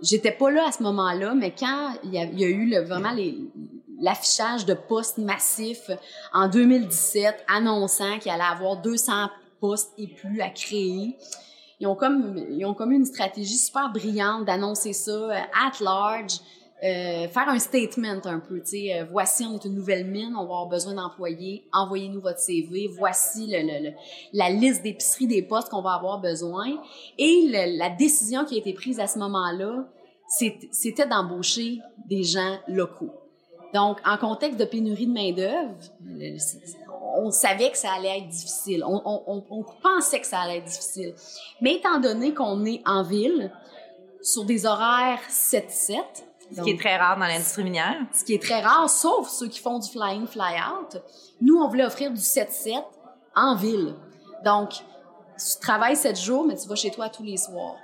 j'étais 0.00 0.32
pas 0.32 0.50
là 0.50 0.68
à 0.68 0.72
ce 0.72 0.82
moment-là, 0.82 1.34
mais 1.34 1.52
quand 1.56 1.92
il 2.04 2.14
y 2.14 2.44
a, 2.44 2.48
eu 2.48 2.70
le, 2.70 2.84
vraiment 2.84 3.14
l'affichage 4.00 4.64
de 4.64 4.74
postes 4.74 5.18
massifs 5.18 5.90
en 6.32 6.48
2017 6.48 7.44
annonçant 7.48 8.18
qu'il 8.18 8.32
allait 8.32 8.42
avoir 8.42 8.80
200 8.80 9.28
postes 9.60 9.92
et 9.98 10.08
plus 10.08 10.40
à 10.40 10.48
créer, 10.48 11.16
ils 11.80 11.86
ont 11.86 11.94
comme 11.94 12.36
ils 12.50 12.64
ont 12.64 12.74
comme 12.74 12.92
une 12.92 13.04
stratégie 13.04 13.56
super 13.56 13.92
brillante 13.92 14.44
d'annoncer 14.44 14.92
ça 14.92 15.10
euh, 15.10 15.32
at 15.32 15.72
large, 15.80 16.40
euh, 16.82 17.28
faire 17.28 17.48
un 17.48 17.58
statement 17.58 18.20
un 18.24 18.40
peu, 18.40 18.60
tu 18.60 18.66
sais, 18.66 18.94
euh, 18.94 19.04
voici 19.10 19.44
on 19.44 19.54
est 19.54 19.64
une 19.64 19.74
nouvelle 19.74 20.06
mine, 20.06 20.34
on 20.34 20.40
va 20.40 20.42
avoir 20.42 20.66
besoin 20.68 20.94
d'employés, 20.94 21.66
envoyez-nous 21.72 22.20
votre 22.20 22.38
CV, 22.38 22.88
voici 22.96 23.54
la 24.32 24.50
liste 24.50 24.82
d'épiceries 24.82 25.26
des 25.26 25.42
postes 25.42 25.70
qu'on 25.70 25.82
va 25.82 25.94
avoir 25.94 26.20
besoin 26.20 26.66
et 27.18 27.48
la 27.78 27.90
décision 27.90 28.44
qui 28.44 28.56
a 28.56 28.58
été 28.58 28.72
prise 28.72 29.00
à 29.00 29.06
ce 29.06 29.18
moment-là, 29.18 29.86
c'était 30.28 31.06
d'embaucher 31.06 31.80
des 32.08 32.24
gens 32.24 32.58
locaux. 32.68 33.12
Donc, 33.74 33.98
en 34.06 34.16
contexte 34.16 34.58
de 34.58 34.64
pénurie 34.64 35.06
de 35.06 35.12
main-d'œuvre, 35.12 35.74
on 37.16 37.30
savait 37.30 37.70
que 37.70 37.78
ça 37.78 37.92
allait 37.92 38.18
être 38.18 38.28
difficile. 38.28 38.84
On, 38.84 39.02
on, 39.04 39.44
on, 39.50 39.64
pensait 39.82 40.20
que 40.20 40.26
ça 40.26 40.40
allait 40.40 40.58
être 40.58 40.64
difficile. 40.64 41.14
Mais 41.60 41.74
étant 41.74 41.98
donné 41.98 42.34
qu'on 42.34 42.64
est 42.64 42.82
en 42.86 43.02
ville, 43.02 43.50
sur 44.26 44.44
des 44.44 44.66
horaires 44.66 45.20
7-7. 45.30 46.00
Ce 46.54 46.60
qui 46.62 46.70
est 46.70 46.78
très 46.78 46.96
rare 46.96 47.18
dans 47.18 47.26
l'industrie 47.26 47.64
minière. 47.64 47.96
Ce 48.12 48.24
qui 48.24 48.34
est 48.34 48.42
très 48.42 48.60
rare, 48.60 48.88
sauf 48.90 49.28
ceux 49.28 49.48
qui 49.48 49.60
font 49.60 49.78
du 49.78 49.88
fly-in, 49.88 50.26
fly-out. 50.26 51.02
Nous, 51.40 51.56
on 51.56 51.68
voulait 51.68 51.84
offrir 51.84 52.10
du 52.10 52.20
7-7 52.20 52.82
en 53.34 53.56
ville. 53.56 53.94
Donc, 54.44 54.70
tu 54.70 55.60
travailles 55.60 55.96
7 55.96 56.18
jours, 56.18 56.44
mais 56.44 56.56
tu 56.56 56.68
vas 56.68 56.76
chez 56.76 56.90
toi 56.90 57.08
tous 57.08 57.22
les 57.22 57.36
soirs. 57.36 57.76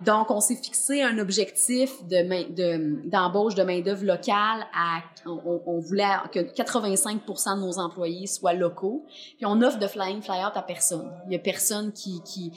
Donc, 0.00 0.30
on 0.30 0.40
s'est 0.40 0.56
fixé 0.56 1.02
un 1.02 1.18
objectif 1.18 2.04
de 2.08 3.08
d'embauche 3.08 3.54
de, 3.54 3.62
main-d'œuvre 3.62 4.04
locale 4.04 4.66
à, 4.74 5.02
on, 5.26 5.78
voulait 5.78 6.04
que 6.32 6.40
85 6.40 7.24
de 7.24 7.60
nos 7.60 7.78
employés 7.78 8.26
soient 8.26 8.54
locaux. 8.54 9.04
Puis 9.36 9.46
on 9.46 9.62
offre 9.62 9.78
de 9.78 9.86
flying 9.86 10.20
fly-out 10.20 10.56
à 10.56 10.62
personne. 10.62 11.12
Il 11.26 11.32
y 11.32 11.36
a 11.36 11.38
personne 11.38 11.92
qui, 11.92 12.20
qui 12.24 12.52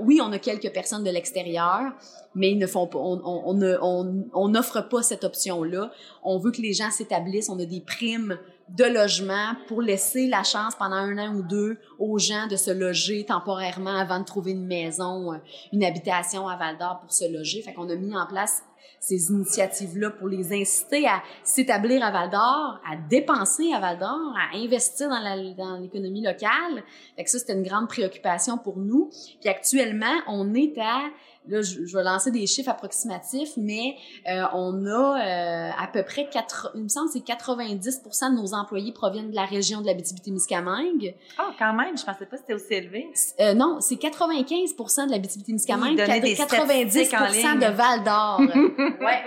oui, 0.00 0.20
on 0.22 0.30
a 0.32 0.38
quelques 0.38 0.72
personnes 0.72 1.04
de 1.04 1.10
l'extérieur, 1.10 1.92
mais 2.34 2.50
ils 2.50 2.58
ne 2.58 2.66
font 2.66 2.86
pas, 2.86 2.98
on, 2.98 3.20
on, 3.24 4.24
on 4.34 4.48
n'offre 4.48 4.82
pas 4.82 5.02
cette 5.02 5.24
option-là. 5.24 5.90
On 6.22 6.38
veut 6.38 6.50
que 6.50 6.60
les 6.60 6.74
gens 6.74 6.90
s'établissent. 6.90 7.48
On 7.48 7.58
a 7.58 7.64
des 7.64 7.80
primes 7.80 8.38
de 8.68 8.84
logement 8.84 9.54
pour 9.68 9.82
laisser 9.82 10.26
la 10.26 10.42
chance 10.42 10.74
pendant 10.74 10.96
un 10.96 11.18
an 11.18 11.34
ou 11.34 11.42
deux 11.42 11.78
aux 11.98 12.18
gens 12.18 12.46
de 12.46 12.56
se 12.56 12.70
loger 12.70 13.24
temporairement 13.24 13.96
avant 13.96 14.20
de 14.20 14.24
trouver 14.24 14.52
une 14.52 14.66
maison, 14.66 15.32
euh, 15.32 15.38
une 15.72 15.84
habitation 15.84 16.48
à 16.48 16.56
Val 16.56 16.78
d'Or 16.78 17.00
pour 17.00 17.12
se 17.12 17.30
loger. 17.30 17.62
Fait 17.62 17.74
qu'on 17.74 17.88
a 17.90 17.94
mis 17.94 18.16
en 18.16 18.26
place 18.26 18.62
ces 19.00 19.30
initiatives-là 19.30 20.10
pour 20.10 20.28
les 20.28 20.52
inciter 20.52 21.06
à 21.06 21.22
s'établir 21.42 22.02
à 22.02 22.10
Val 22.10 22.30
d'Or, 22.30 22.80
à 22.90 22.96
dépenser 22.96 23.72
à 23.74 23.80
Val 23.80 23.98
d'Or, 23.98 24.34
à 24.34 24.56
investir 24.56 25.08
dans 25.08 25.78
l'économie 25.80 26.22
locale. 26.22 26.82
Fait 27.16 27.24
que 27.24 27.30
ça, 27.30 27.38
c'était 27.38 27.52
une 27.52 27.62
grande 27.62 27.88
préoccupation 27.88 28.56
pour 28.56 28.78
nous. 28.78 29.10
Puis 29.40 29.48
actuellement, 29.50 30.14
on 30.26 30.54
est 30.54 30.78
à 30.78 31.02
là, 31.48 31.62
je, 31.62 31.96
vais 31.96 32.02
lancer 32.02 32.30
des 32.30 32.46
chiffres 32.46 32.70
approximatifs, 32.70 33.50
mais 33.56 33.96
euh, 34.28 34.44
on 34.52 34.86
a 34.86 34.90
euh, 34.90 35.70
à 35.78 35.86
peu 35.92 36.02
près, 36.02 36.28
quatre, 36.28 36.70
il 36.74 36.84
me 36.84 36.88
semble 36.88 37.08
c'est 37.10 37.20
90 37.20 38.02
de 38.02 38.40
nos 38.40 38.54
employés 38.54 38.92
proviennent 38.92 39.30
de 39.30 39.34
la 39.34 39.44
région 39.44 39.80
de 39.80 39.86
la 39.86 39.94
témiscamingue 39.94 41.14
Ah, 41.38 41.48
oh, 41.48 41.52
quand 41.58 41.72
même, 41.74 41.96
je 41.96 42.04
pensais 42.04 42.26
pas 42.26 42.36
que 42.36 42.42
c'était 42.42 42.54
aussi 42.54 42.74
élevé. 42.74 43.08
Euh, 43.40 43.54
non, 43.54 43.78
c'est 43.80 43.96
95% 43.96 45.06
de 45.06 45.10
la 45.10 45.18
témiscamingue 45.18 45.98
90% 45.98 47.58
de 47.58 47.72
Val 47.72 48.04
d'Or. 48.04 48.40
ouais. 49.00 49.22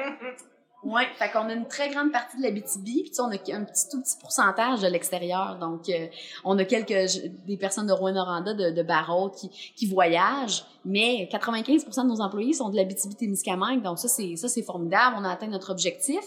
Oui, 0.89 1.01
fait 1.19 1.29
qu'on 1.31 1.49
a 1.49 1.53
une 1.53 1.67
très 1.67 1.89
grande 1.89 2.13
partie 2.13 2.37
de 2.37 2.43
la 2.43 2.49
BTB, 2.49 2.85
puis 2.85 3.11
on 3.19 3.29
a 3.29 3.33
un 3.33 3.63
petit 3.65 3.89
tout 3.91 4.01
petit 4.01 4.15
pourcentage 4.21 4.79
de 4.79 4.87
l'extérieur. 4.87 5.57
Donc, 5.59 5.89
euh, 5.89 6.07
on 6.45 6.57
a 6.57 6.63
quelques 6.63 7.19
des 7.45 7.57
personnes 7.57 7.87
de 7.87 7.91
Rouen-Noranda, 7.91 8.53
de, 8.53 8.71
de 8.71 8.83
Barrault 8.83 9.31
qui, 9.31 9.49
qui 9.75 9.85
voyagent, 9.85 10.63
mais 10.85 11.27
95% 11.29 12.03
de 12.03 12.07
nos 12.07 12.21
employés 12.21 12.53
sont 12.53 12.69
de 12.69 12.77
la 12.77 12.85
BTB-Témiscamingue. 12.85 13.81
Donc, 13.81 13.99
ça, 13.99 14.07
c'est 14.07 14.37
ça 14.37 14.47
c'est 14.47 14.61
formidable. 14.61 15.17
On 15.19 15.25
a 15.25 15.31
atteint 15.31 15.47
notre 15.47 15.71
objectif. 15.71 16.23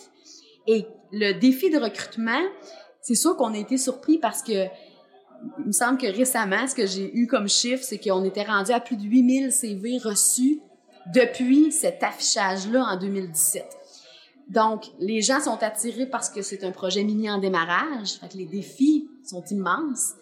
Et 0.67 0.87
le 1.11 1.33
défi 1.33 1.71
de 1.71 1.79
recrutement, 1.79 2.43
c'est 3.01 3.15
sûr 3.15 3.39
qu'on 3.39 3.55
a 3.55 3.59
été 3.59 3.79
surpris 3.79 4.19
parce 4.19 4.43
que 4.43 4.67
il 5.61 5.69
me 5.69 5.73
semble 5.73 5.97
que 5.97 6.07
récemment, 6.07 6.67
ce 6.67 6.75
que 6.75 6.87
j'ai 6.87 7.11
eu 7.17 7.27
comme 7.27 7.49
chiffre, 7.49 7.83
c'est 7.83 7.97
qu'on 7.97 8.25
était 8.25 8.45
rendu 8.45 8.73
à 8.73 8.81
plus 8.81 8.99
de 8.99 9.05
8000 9.05 9.53
CV 9.53 9.97
reçus 9.97 10.61
depuis 11.15 11.73
cet 11.73 12.03
affichage-là 12.03 12.85
en 12.85 12.99
2017. 12.99 13.80
Donc, 14.51 14.87
les 14.99 15.23
gens 15.23 15.41
sont 15.41 15.63
attirés 15.63 16.07
parce 16.07 16.29
que 16.29 16.43
c'est 16.43 16.65
un 16.65 16.73
projet 16.73 17.05
mini 17.05 17.31
en 17.31 17.39
démarrage. 17.39 18.15
Fait 18.21 18.29
que 18.29 18.37
les 18.37 18.47
défis 18.47 19.09
sont 19.25 19.45
immenses 19.51 20.15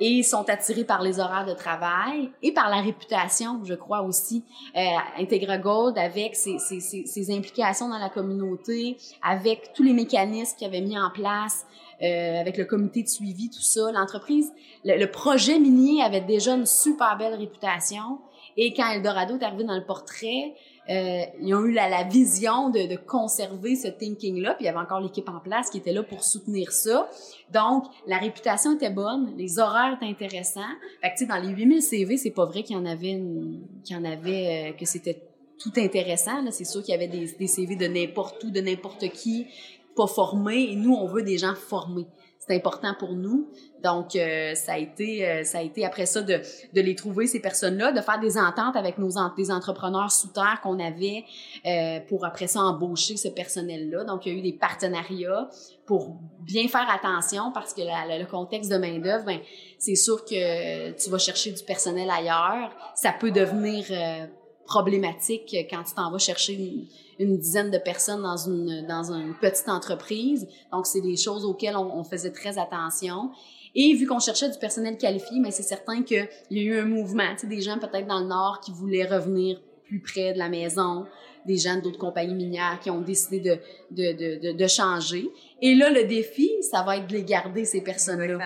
et 0.00 0.22
sont 0.22 0.48
attirés 0.48 0.84
par 0.84 1.02
les 1.02 1.20
horaires 1.20 1.46
de 1.46 1.52
travail 1.52 2.30
et 2.42 2.52
par 2.52 2.70
la 2.70 2.80
réputation, 2.80 3.60
je 3.64 3.74
crois 3.74 4.02
aussi. 4.02 4.44
Euh, 4.76 4.80
Integra 5.18 5.58
Gold, 5.58 5.98
avec 5.98 6.36
ses, 6.36 6.58
ses, 6.58 6.80
ses, 6.80 7.30
implications 7.34 7.88
dans 7.88 7.98
la 7.98 8.08
communauté, 8.08 8.96
avec 9.22 9.72
tous 9.74 9.82
les 9.82 9.92
mécanismes 9.92 10.56
qu'il 10.56 10.66
avait 10.66 10.80
mis 10.80 10.98
en 10.98 11.10
place, 11.10 11.66
euh, 12.02 12.40
avec 12.40 12.58
le 12.58 12.64
comité 12.64 13.02
de 13.02 13.08
suivi, 13.08 13.48
tout 13.48 13.62
ça, 13.62 13.90
l'entreprise, 13.92 14.52
le, 14.84 14.98
le, 14.98 15.10
projet 15.10 15.58
minier 15.58 16.02
avait 16.02 16.20
déjà 16.20 16.54
une 16.54 16.66
super 16.66 17.16
belle 17.16 17.34
réputation. 17.34 18.18
Et 18.58 18.74
quand 18.74 18.90
Eldorado 18.90 19.38
est 19.38 19.44
arrivé 19.44 19.64
dans 19.64 19.76
le 19.76 19.84
portrait, 19.84 20.54
euh, 20.88 21.22
ils 21.40 21.54
ont 21.54 21.64
eu 21.64 21.72
la, 21.72 22.04
vision 22.04 22.70
de, 22.70 22.96
conserver 22.96 23.74
ce 23.76 23.88
thinking-là, 23.88 24.54
puis 24.54 24.64
il 24.64 24.66
y 24.66 24.68
avait 24.68 24.78
encore 24.78 25.00
l'équipe 25.00 25.28
en 25.28 25.40
place 25.40 25.70
qui 25.70 25.78
était 25.78 25.92
là 25.92 26.02
pour 26.02 26.22
soutenir 26.22 26.72
ça. 26.72 27.08
Donc, 27.52 27.84
la 28.06 28.18
réputation 28.18 28.74
était 28.74 28.90
bonne, 28.90 29.34
les 29.36 29.58
horaires 29.58 29.96
étaient 29.96 30.10
intéressants. 30.10 30.60
Fait 31.02 31.10
que, 31.10 31.14
tu 31.14 31.18
sais, 31.18 31.26
dans 31.26 31.36
les 31.36 31.48
8000 31.48 31.82
CV, 31.82 32.16
c'est 32.16 32.30
pas 32.30 32.44
vrai 32.44 32.62
qu'il 32.62 32.76
y 32.76 32.78
en 32.78 32.86
avait, 32.86 33.20
qu'il 33.84 33.96
y 33.96 33.98
en 33.98 34.04
avait, 34.04 34.70
euh, 34.70 34.72
que 34.72 34.84
c'était 34.84 35.22
tout 35.58 35.72
intéressant. 35.76 36.44
C'est 36.50 36.64
sûr 36.64 36.82
qu'il 36.82 36.92
y 36.92 36.96
avait 36.96 37.08
des, 37.08 37.32
des 37.32 37.46
CV 37.46 37.76
de 37.76 37.86
n'importe 37.86 38.42
où, 38.44 38.50
de 38.50 38.60
n'importe 38.60 39.08
qui, 39.08 39.46
pas 39.96 40.06
formés, 40.06 40.70
et 40.70 40.76
nous, 40.76 40.94
on 40.94 41.06
veut 41.06 41.22
des 41.22 41.38
gens 41.38 41.54
formés 41.54 42.06
c'est 42.46 42.56
important 42.56 42.94
pour 42.98 43.14
nous. 43.14 43.48
Donc, 43.82 44.16
euh, 44.16 44.54
ça 44.54 44.74
a 44.74 44.78
été, 44.78 45.28
euh, 45.28 45.44
ça 45.44 45.58
a 45.58 45.62
été 45.62 45.84
après 45.84 46.06
ça 46.06 46.22
de, 46.22 46.40
de 46.72 46.80
les 46.80 46.94
trouver 46.94 47.26
ces 47.26 47.40
personnes-là, 47.40 47.92
de 47.92 48.00
faire 48.00 48.18
des 48.20 48.38
ententes 48.38 48.76
avec 48.76 48.98
nos 48.98 49.10
des 49.36 49.50
entrepreneurs 49.50 50.12
sous 50.12 50.28
terre 50.28 50.60
qu'on 50.62 50.78
avait 50.78 51.24
euh, 51.64 52.00
pour 52.08 52.24
après 52.24 52.46
ça 52.46 52.60
embaucher 52.60 53.16
ce 53.16 53.28
personnel-là. 53.28 54.04
Donc, 54.04 54.26
il 54.26 54.32
y 54.32 54.36
a 54.36 54.38
eu 54.38 54.42
des 54.42 54.52
partenariats 54.52 55.48
pour 55.86 56.16
bien 56.40 56.68
faire 56.68 56.86
attention 56.90 57.52
parce 57.52 57.72
que 57.72 57.80
le 57.82 58.26
contexte 58.26 58.70
de 58.70 58.76
main 58.76 58.98
d'œuvre, 58.98 59.24
ben, 59.24 59.38
c'est 59.78 59.94
sûr 59.94 60.24
que 60.24 60.90
tu 60.92 61.10
vas 61.10 61.18
chercher 61.18 61.52
du 61.52 61.62
personnel 61.62 62.10
ailleurs, 62.10 62.70
ça 62.94 63.12
peut 63.12 63.30
devenir 63.30 63.84
problématique 64.66 65.56
quand 65.70 65.82
tu 65.84 65.94
t'en 65.94 66.10
vas 66.10 66.18
chercher 66.18 66.54
une, 66.54 66.86
une 67.18 67.38
dizaine 67.38 67.70
de 67.70 67.78
personnes 67.78 68.22
dans 68.22 68.36
une, 68.36 68.86
dans 68.86 69.12
une 69.12 69.34
petite 69.40 69.68
entreprise. 69.68 70.46
Donc, 70.72 70.86
c'est 70.86 71.00
des 71.00 71.16
choses 71.16 71.44
auxquelles 71.44 71.76
on, 71.76 71.98
on 71.98 72.04
faisait 72.04 72.32
très 72.32 72.58
attention. 72.58 73.30
Et 73.74 73.92
vu 73.94 74.06
qu'on 74.06 74.18
cherchait 74.20 74.48
du 74.48 74.58
personnel 74.58 74.96
qualifié, 74.96 75.38
mais 75.38 75.50
c'est 75.50 75.62
certain 75.62 76.02
qu'il 76.02 76.28
y 76.50 76.58
a 76.58 76.62
eu 76.62 76.78
un 76.78 76.86
mouvement, 76.86 77.30
tu 77.32 77.40
sais, 77.40 77.46
des 77.46 77.60
gens 77.60 77.78
peut-être 77.78 78.06
dans 78.06 78.20
le 78.20 78.26
Nord 78.26 78.60
qui 78.60 78.72
voulaient 78.72 79.04
revenir 79.04 79.60
plus 79.84 80.00
près 80.00 80.32
de 80.32 80.38
la 80.38 80.48
maison, 80.48 81.06
des 81.46 81.58
gens 81.58 81.76
d'autres 81.76 81.98
compagnies 81.98 82.34
minières 82.34 82.80
qui 82.82 82.90
ont 82.90 83.02
décidé 83.02 83.40
de, 83.40 83.58
de, 83.90 84.40
de, 84.40 84.52
de, 84.52 84.66
changer. 84.66 85.28
Et 85.62 85.74
là, 85.74 85.90
le 85.90 86.04
défi, 86.04 86.50
ça 86.62 86.82
va 86.82 86.96
être 86.96 87.06
de 87.06 87.12
les 87.12 87.24
garder, 87.24 87.64
ces 87.64 87.82
personnes-là. 87.82 88.38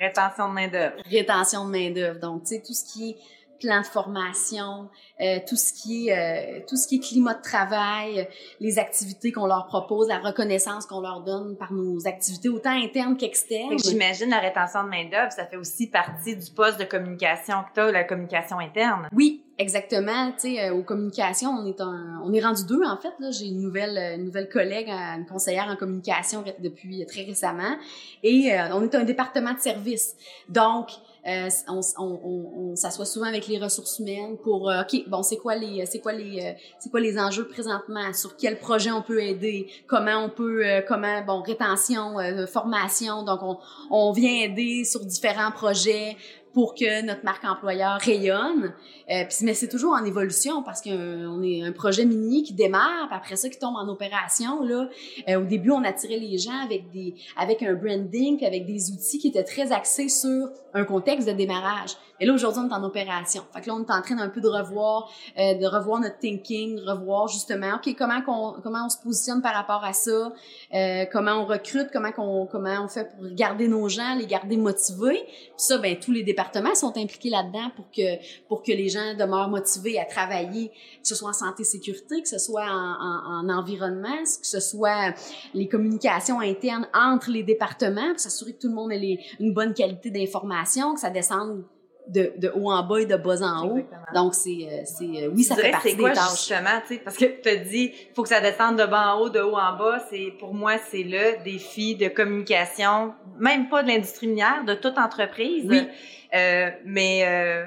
Rétention 0.00 0.48
de 0.48 0.54
main-d'œuvre. 0.54 0.96
Rétention 1.10 1.66
de 1.66 1.70
main-d'œuvre. 1.70 2.18
Donc, 2.18 2.42
tu 2.42 2.48
sais, 2.48 2.62
tout 2.66 2.72
ce 2.72 2.84
qui 2.92 3.10
est 3.10 3.16
plan 3.64 3.80
de 3.80 3.86
formation, 3.86 4.90
euh, 5.20 5.38
tout 5.48 5.56
ce 5.56 5.72
qui 5.72 6.08
est 6.08 6.58
euh, 6.58 6.60
tout 6.68 6.76
ce 6.76 6.86
qui 6.86 6.96
est 6.96 6.98
climat 6.98 7.34
de 7.34 7.42
travail, 7.42 8.28
les 8.60 8.78
activités 8.78 9.32
qu'on 9.32 9.46
leur 9.46 9.66
propose, 9.66 10.08
la 10.08 10.18
reconnaissance 10.18 10.86
qu'on 10.86 11.00
leur 11.00 11.22
donne 11.22 11.56
par 11.56 11.72
nos 11.72 12.06
activités 12.06 12.48
autant 12.48 12.70
internes 12.70 13.16
qu'externes. 13.16 13.78
J'imagine 13.78 14.30
la 14.30 14.40
rétention 14.40 14.84
de 14.84 14.88
main 14.88 15.08
d'œuvre, 15.08 15.32
ça 15.32 15.46
fait 15.46 15.56
aussi 15.56 15.86
partie 15.86 16.36
du 16.36 16.50
poste 16.50 16.78
de 16.78 16.84
communication 16.84 17.56
que 17.62 17.74
tu 17.74 17.80
as, 17.80 17.92
la 17.92 18.04
communication 18.04 18.58
interne. 18.58 19.08
Oui, 19.12 19.40
Exactement, 19.56 20.32
tu 20.32 20.56
sais, 20.56 20.64
euh, 20.64 20.74
aux 20.74 20.82
communications, 20.82 21.50
on 21.50 21.64
est 21.64 21.80
un, 21.80 22.20
on 22.24 22.32
est 22.32 22.40
rendu 22.40 22.64
deux 22.66 22.82
en 22.84 22.96
fait. 22.96 23.12
Là, 23.20 23.30
j'ai 23.30 23.46
une 23.46 23.60
nouvelle, 23.60 23.96
une 24.18 24.24
nouvelle 24.24 24.48
collègue, 24.48 24.88
une 24.88 25.26
conseillère 25.26 25.68
en 25.68 25.76
communication 25.76 26.42
depuis 26.58 27.06
très 27.06 27.22
récemment, 27.22 27.76
et 28.24 28.50
on 28.72 28.82
est 28.82 28.96
un 28.96 29.04
département 29.04 29.54
de 29.54 29.60
service. 29.60 30.16
Donc, 30.48 30.88
euh, 31.26 31.48
on, 31.68 31.80
on, 31.98 32.70
on, 32.72 32.76
s'assoit 32.76 33.06
souvent 33.06 33.26
avec 33.26 33.46
les 33.46 33.58
ressources 33.58 33.98
humaines 33.98 34.36
pour 34.42 34.68
euh, 34.68 34.82
ok 34.82 35.08
bon 35.08 35.22
c'est 35.22 35.38
quoi 35.38 35.56
les 35.56 35.86
c'est 35.86 36.00
quoi 36.00 36.12
les 36.12 36.40
euh, 36.40 36.52
c'est 36.78 36.90
quoi 36.90 37.00
les 37.00 37.18
enjeux 37.18 37.48
présentement? 37.48 38.12
Sur 38.12 38.36
quel 38.36 38.58
projet 38.58 38.90
on 38.90 39.00
peut 39.00 39.22
aider? 39.22 39.68
Comment 39.86 40.24
on 40.24 40.28
peut 40.28 40.62
comment 40.86 41.22
bon 41.22 41.40
rétention 41.40 42.16
formation? 42.46 43.22
Donc 43.22 43.42
on, 43.42 43.58
on 43.90 44.12
vient 44.12 44.42
aider 44.42 44.84
sur 44.84 45.04
différents 45.04 45.50
projets 45.50 46.16
pour 46.54 46.74
que 46.74 47.04
notre 47.04 47.24
marque 47.24 47.44
employeur 47.44 47.98
rayonne. 48.00 48.72
Euh, 49.10 49.24
puis, 49.28 49.38
mais 49.42 49.54
c'est 49.54 49.68
toujours 49.68 49.92
en 49.92 50.04
évolution 50.04 50.62
parce 50.62 50.80
qu'on 50.80 51.42
est 51.42 51.62
un 51.62 51.72
projet 51.72 52.06
mini 52.06 52.44
qui 52.44 52.54
démarre, 52.54 53.08
puis 53.08 53.16
après 53.16 53.36
ça 53.36 53.48
qui 53.48 53.58
tombe 53.58 53.74
en 53.76 53.88
opération. 53.88 54.62
Là, 54.62 54.88
euh, 55.28 55.40
au 55.40 55.44
début, 55.44 55.72
on 55.72 55.82
attirait 55.82 56.18
les 56.18 56.38
gens 56.38 56.58
avec 56.64 56.90
des 56.90 57.14
avec 57.36 57.62
un 57.62 57.74
branding, 57.74 58.36
puis 58.36 58.46
avec 58.46 58.66
des 58.66 58.92
outils 58.92 59.18
qui 59.18 59.28
étaient 59.28 59.44
très 59.44 59.72
axés 59.72 60.08
sur 60.08 60.48
un 60.72 60.84
contexte 60.84 61.28
de 61.28 61.32
démarrage. 61.32 61.96
Et 62.20 62.26
là, 62.26 62.32
aujourd'hui, 62.32 62.62
on 62.64 62.68
est 62.68 62.74
en 62.74 62.84
opération. 62.84 63.42
Fait 63.52 63.60
que 63.60 63.66
là, 63.66 63.74
on 63.74 63.80
est 63.80 63.90
en 63.90 64.00
train 64.00 64.14
d'un 64.14 64.28
peu 64.28 64.40
de 64.40 64.48
revoir, 64.48 65.10
euh, 65.36 65.54
de 65.54 65.66
revoir 65.66 66.00
notre 66.00 66.18
thinking, 66.18 66.78
revoir 66.80 67.26
justement, 67.26 67.74
OK, 67.76 67.92
comment 67.98 68.22
qu'on, 68.22 68.60
comment 68.62 68.86
on 68.86 68.88
se 68.88 68.98
positionne 68.98 69.42
par 69.42 69.54
rapport 69.54 69.84
à 69.84 69.92
ça, 69.92 70.32
euh, 70.74 71.04
comment 71.12 71.32
on 71.32 71.44
recrute, 71.44 71.88
comment 71.92 72.12
qu'on, 72.12 72.46
comment 72.46 72.84
on 72.84 72.88
fait 72.88 73.10
pour 73.16 73.28
garder 73.34 73.66
nos 73.66 73.88
gens, 73.88 74.14
les 74.14 74.26
garder 74.26 74.56
motivés. 74.56 75.24
Puis 75.24 75.52
ça, 75.56 75.78
ben, 75.78 75.98
tous 75.98 76.12
les 76.12 76.22
départements 76.22 76.43
sont 76.74 76.96
impliqués 76.96 77.30
là-dedans 77.30 77.70
pour 77.76 77.90
que, 77.90 78.46
pour 78.48 78.62
que 78.62 78.72
les 78.72 78.88
gens 78.88 79.14
demeurent 79.14 79.48
motivés 79.48 79.98
à 79.98 80.04
travailler, 80.04 80.68
que 80.68 81.08
ce 81.08 81.14
soit 81.14 81.30
en 81.30 81.34
santé 81.34 81.64
sécurité, 81.64 82.22
que 82.22 82.28
ce 82.28 82.38
soit 82.38 82.66
en, 82.66 83.48
en, 83.48 83.48
environnement, 83.48 84.22
que 84.22 84.46
ce 84.46 84.60
soit 84.60 85.14
les 85.54 85.68
communications 85.68 86.40
internes 86.40 86.88
entre 86.94 87.30
les 87.30 87.42
départements, 87.42 88.10
pour 88.10 88.20
s'assurer 88.20 88.52
que 88.54 88.60
tout 88.60 88.68
le 88.68 88.74
monde 88.74 88.92
ait 88.92 89.18
une 89.40 89.52
bonne 89.52 89.74
qualité 89.74 90.10
d'information, 90.10 90.94
que 90.94 91.00
ça 91.00 91.10
descende 91.10 91.64
de, 92.06 92.32
de, 92.36 92.52
haut 92.54 92.70
en 92.70 92.82
bas 92.86 93.00
et 93.00 93.06
de 93.06 93.16
bas 93.16 93.42
en 93.42 93.66
haut. 93.66 93.80
Donc, 94.14 94.34
c'est, 94.34 94.50
euh, 94.50 94.82
c'est, 94.84 95.24
euh, 95.24 95.30
oui, 95.34 95.42
ça 95.42 95.56
fait 95.56 95.70
partie 95.70 95.90
c'est 95.90 95.96
quoi, 95.96 96.10
des 96.10 96.16
tâches. 96.16 96.30
justement, 96.30 96.80
tu 96.86 96.94
sais, 96.94 97.00
parce 97.00 97.16
que 97.16 97.24
tu 97.24 97.48
as 97.48 97.56
dit, 97.56 97.92
faut 98.14 98.22
que 98.22 98.28
ça 98.28 98.40
descende 98.40 98.78
de 98.78 98.84
bas 98.84 99.14
en 99.14 99.20
haut, 99.20 99.30
de 99.30 99.40
haut 99.40 99.56
en 99.56 99.76
bas. 99.76 100.04
C'est, 100.10 100.32
pour 100.38 100.54
moi, 100.54 100.74
c'est 100.90 101.02
le 101.02 101.42
défi 101.44 101.96
de 101.96 102.08
communication, 102.08 103.14
même 103.38 103.68
pas 103.68 103.82
de 103.82 103.88
l'industrie 103.88 104.26
minière, 104.26 104.64
de 104.66 104.74
toute 104.74 104.98
entreprise. 104.98 105.64
Oui. 105.68 105.88
Euh, 106.34 106.70
mais, 106.84 107.24
euh, 107.24 107.64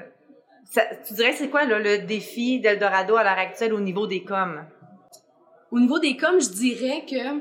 tu 1.06 1.14
dirais, 1.14 1.32
c'est 1.32 1.48
quoi, 1.48 1.64
le 1.64 2.06
défi 2.06 2.60
d'Eldorado 2.60 3.16
à 3.16 3.24
l'heure 3.24 3.38
actuelle 3.38 3.72
au 3.72 3.80
niveau 3.80 4.06
des 4.06 4.22
coms? 4.24 4.64
Au 5.70 5.80
niveau 5.80 5.98
des 5.98 6.16
coms, 6.16 6.40
je 6.40 6.50
dirais 6.50 7.04
que 7.08 7.40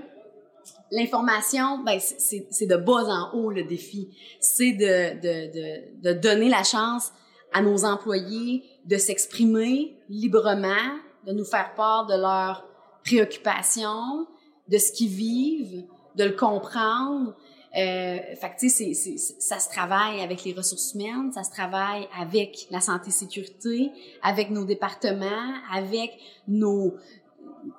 l'information, 0.92 1.84
ben, 1.84 2.00
c'est, 2.00 2.66
de 2.66 2.76
bas 2.78 3.04
en 3.08 3.34
haut 3.34 3.52
le 3.52 3.64
défi. 3.64 4.10
C'est 4.40 4.74
de 4.74 6.14
donner 6.14 6.50
la 6.50 6.64
chance 6.64 7.12
à 7.54 7.62
nos 7.62 7.86
employés 7.86 8.64
de 8.86 8.98
s'exprimer 8.98 9.98
librement, 10.10 11.00
de 11.26 11.34
nous 11.34 11.46
faire 11.46 11.74
part 11.76 12.06
de 12.08 12.16
leurs 12.16 12.66
préoccupations, 13.04 14.28
de 14.68 14.78
ce 14.78 14.92
qu'ils 14.92 15.10
vivent, 15.10 15.86
de 16.16 16.24
le 16.24 16.34
comprendre. 16.34 17.36
Euh, 17.76 18.18
fait 18.36 18.56
tu 18.60 18.70
sais, 18.70 18.94
ça 19.40 19.60
se 19.60 19.70
travaille 19.70 20.22
avec 20.22 20.44
les 20.44 20.54
ressources 20.54 20.94
humaines, 20.94 21.32
ça 21.34 21.44
se 21.44 21.52
travaille 21.52 22.08
avec 22.20 22.68
la 22.72 22.80
santé 22.80 23.12
sécurité, 23.12 23.92
avec 24.24 24.50
nos 24.50 24.64
départements, 24.64 25.54
avec 25.72 26.18
nos, 26.48 26.96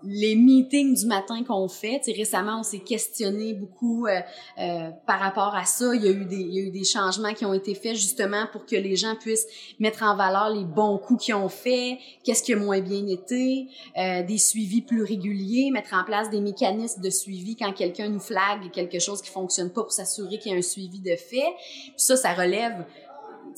les 0.03 0.37
meetings 0.37 0.95
du 0.95 1.07
matin 1.07 1.43
qu'on 1.45 1.69
fait, 1.69 2.01
tu 2.03 2.13
sais, 2.13 2.19
récemment, 2.19 2.61
on 2.61 2.63
s'est 2.63 2.81
questionné 2.81 3.55
beaucoup 3.55 4.07
euh, 4.07 4.21
euh, 4.59 4.91
par 5.07 5.21
rapport 5.21 5.55
à 5.55 5.65
ça. 5.65 5.95
Il 5.95 6.05
y, 6.05 6.09
a 6.09 6.11
eu 6.11 6.25
des, 6.25 6.37
il 6.37 6.55
y 6.55 6.59
a 6.61 6.63
eu 6.63 6.71
des 6.71 6.85
changements 6.85 7.35
qui 7.35 7.45
ont 7.45 7.55
été 7.55 7.75
faits 7.75 7.97
justement 7.97 8.47
pour 8.53 8.67
que 8.67 8.77
les 8.77 8.97
gens 8.97 9.15
puissent 9.17 9.47
mettre 9.79 10.03
en 10.03 10.17
valeur 10.17 10.51
les 10.51 10.65
bons 10.65 10.99
coups 10.99 11.27
qu'ils 11.27 11.35
ont 11.35 11.49
faits, 11.49 11.99
qu'est-ce 12.25 12.43
qui 12.43 12.53
a 12.53 12.57
moins 12.57 12.81
bien 12.81 13.07
été, 13.07 13.69
euh, 13.97 14.23
des 14.23 14.39
suivis 14.39 14.83
plus 14.83 15.03
réguliers, 15.03 15.71
mettre 15.71 15.95
en 15.95 16.05
place 16.05 16.31
des 16.31 16.41
mécanismes 16.41 17.03
de 17.03 17.11
suivi 17.11 17.57
quand 17.57 17.73
quelqu'un 17.73 18.09
nous 18.09 18.21
flague 18.21 18.71
quelque 18.73 18.99
chose 18.99 19.23
qui 19.23 19.31
fonctionne 19.31 19.71
pas 19.71 19.83
pour 19.83 19.93
s'assurer 19.93 20.39
qu'il 20.39 20.53
y 20.53 20.55
a 20.55 20.59
un 20.59 20.63
suivi 20.63 21.01
de 21.01 21.17
fait. 21.17 21.53
Puis 21.59 21.95
ça, 21.97 22.17
ça 22.17 22.33
relève 22.35 22.85